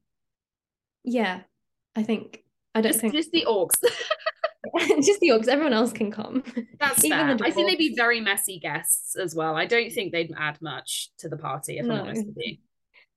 [1.04, 1.42] yeah,
[1.94, 2.42] I think
[2.74, 3.80] I don't just, think just the orcs.
[5.02, 5.48] just the orcs.
[5.48, 6.42] Everyone else can come.
[6.78, 7.46] That's Even fair.
[7.46, 9.56] I think they'd be very messy guests as well.
[9.56, 11.78] I don't think they'd add much to the party.
[11.78, 11.94] If no.
[11.94, 12.56] I'm honest with you.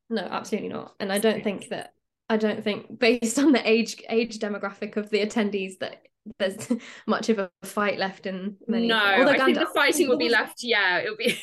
[0.10, 0.94] No, absolutely not.
[1.00, 1.94] And I don't think that.
[2.28, 6.02] I don't think, based on the age age demographic of the attendees, that
[6.40, 6.72] there's
[7.08, 8.88] much of a fight left in many.
[8.88, 10.64] No, I think the fighting will be left.
[10.64, 11.38] Yeah, it'll be.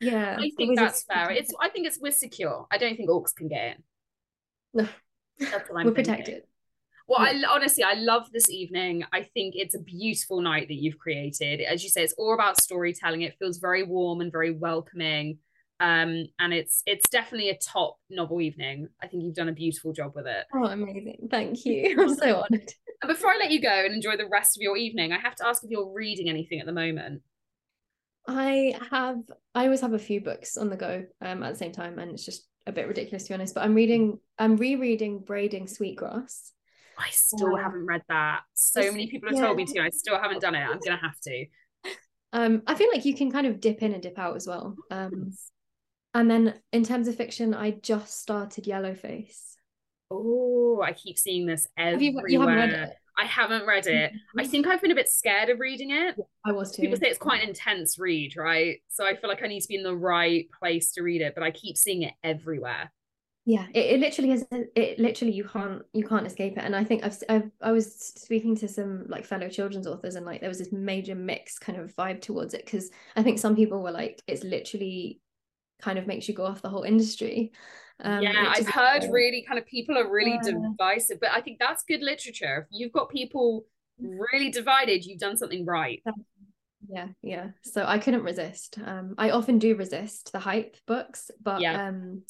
[0.00, 1.30] Yeah, I think that's fair.
[1.30, 2.66] It's I think it's we're secure.
[2.70, 3.82] I don't think orcs can get in.
[4.72, 4.88] No,
[5.38, 6.14] that's what I'm we're thinking.
[6.14, 6.42] protected.
[7.10, 7.20] Well.
[7.20, 9.04] I honestly I love this evening.
[9.12, 11.60] I think it's a beautiful night that you've created.
[11.60, 13.22] As you say, it's all about storytelling.
[13.22, 15.38] It feels very warm and very welcoming.
[15.80, 18.88] Um, and it's it's definitely a top novel evening.
[19.02, 20.44] I think you've done a beautiful job with it.
[20.54, 21.26] Oh, amazing!
[21.30, 21.96] Thank you.
[22.00, 22.72] I'm so honored.
[23.02, 25.34] And before I let you go and enjoy the rest of your evening, I have
[25.36, 27.22] to ask if you're reading anything at the moment.
[28.28, 29.16] I have
[29.54, 32.12] I always have a few books on the go um at the same time and
[32.12, 36.52] it's just a bit ridiculous to be honest but I'm reading I'm rereading Braiding Sweetgrass
[37.00, 39.46] I still haven't read that so many people have yeah.
[39.46, 41.46] told me to I still haven't done it I'm gonna have to
[42.32, 44.76] um I feel like you can kind of dip in and dip out as well
[44.90, 45.32] um
[46.14, 49.54] and then in terms of fiction I just started Yellowface
[50.10, 54.12] oh I keep seeing this everywhere you, you haven't read it I haven't read it.
[54.38, 56.16] I think I've been a bit scared of reading it.
[56.46, 56.80] I was too.
[56.80, 58.78] People say it's quite an intense read, right?
[58.88, 61.34] So I feel like I need to be in the right place to read it,
[61.34, 62.90] but I keep seeing it everywhere.
[63.50, 64.46] Yeah, it, it literally is.
[64.52, 66.62] It literally you can't you can't escape it.
[66.62, 70.24] And I think I've, I've I was speaking to some like fellow children's authors, and
[70.24, 73.56] like there was this major mix kind of vibe towards it because I think some
[73.56, 75.20] people were like, it's literally
[75.82, 77.50] kind of makes you go off the whole industry.
[77.98, 80.52] Um, yeah, I've heard really kind of people are really yeah.
[80.52, 82.68] divisive, but I think that's good literature.
[82.70, 83.64] If you've got people
[83.98, 86.00] really divided, you've done something right.
[86.88, 87.48] Yeah, yeah.
[87.64, 88.78] So I couldn't resist.
[88.84, 91.88] Um, I often do resist the hype books, but yeah.
[91.88, 92.22] um,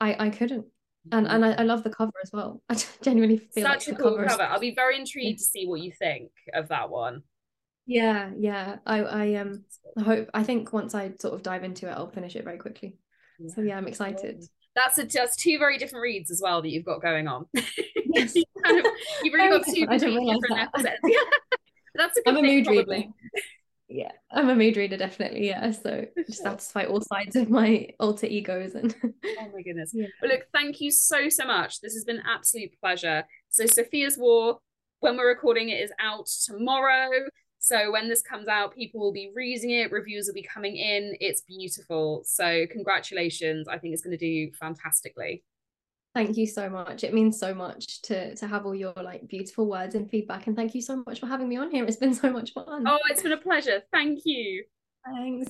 [0.00, 0.66] I I couldn't.
[1.12, 1.34] And mm-hmm.
[1.34, 2.62] and I, I love the cover as well.
[2.70, 4.26] I genuinely feel such like a cool cover.
[4.26, 4.42] cover.
[4.42, 7.22] I'll be very intrigued to see what you think of that one.
[7.86, 8.76] Yeah, yeah.
[8.86, 9.64] I I um
[9.96, 12.58] I hope I think once I sort of dive into it, I'll finish it very
[12.58, 12.96] quickly.
[13.38, 13.54] Yeah.
[13.54, 14.44] So yeah, I'm excited
[14.74, 17.46] that's a, just two very different reads as well that you've got going on.
[18.12, 18.34] Yes.
[18.34, 18.86] you kind of,
[19.22, 20.70] you've really got two different that.
[21.94, 23.08] that's a good I'm a mood probably.
[23.92, 25.48] Yeah, I'm a mood reader, definitely.
[25.48, 28.94] Yeah, so just satisfy all sides of my alter egos and.
[29.04, 29.90] oh my goodness!
[29.92, 30.06] Yeah.
[30.22, 31.80] Well, look, thank you so so much.
[31.80, 33.24] This has been an absolute pleasure.
[33.48, 34.60] So Safiyyah's War,
[35.00, 37.10] when we're recording it, is out tomorrow.
[37.58, 41.14] So when this comes out, people will be reading it, reviews will be coming in.
[41.20, 42.22] It's beautiful.
[42.24, 43.68] So congratulations.
[43.68, 45.42] I think it's going to do fantastically.
[46.12, 47.04] Thank you so much.
[47.04, 50.48] It means so much to to have all your like beautiful words and feedback.
[50.48, 51.84] And thank you so much for having me on here.
[51.84, 52.84] It's been so much fun.
[52.86, 53.82] Oh, it's been a pleasure.
[53.92, 54.64] Thank you.
[55.06, 55.38] Thanks.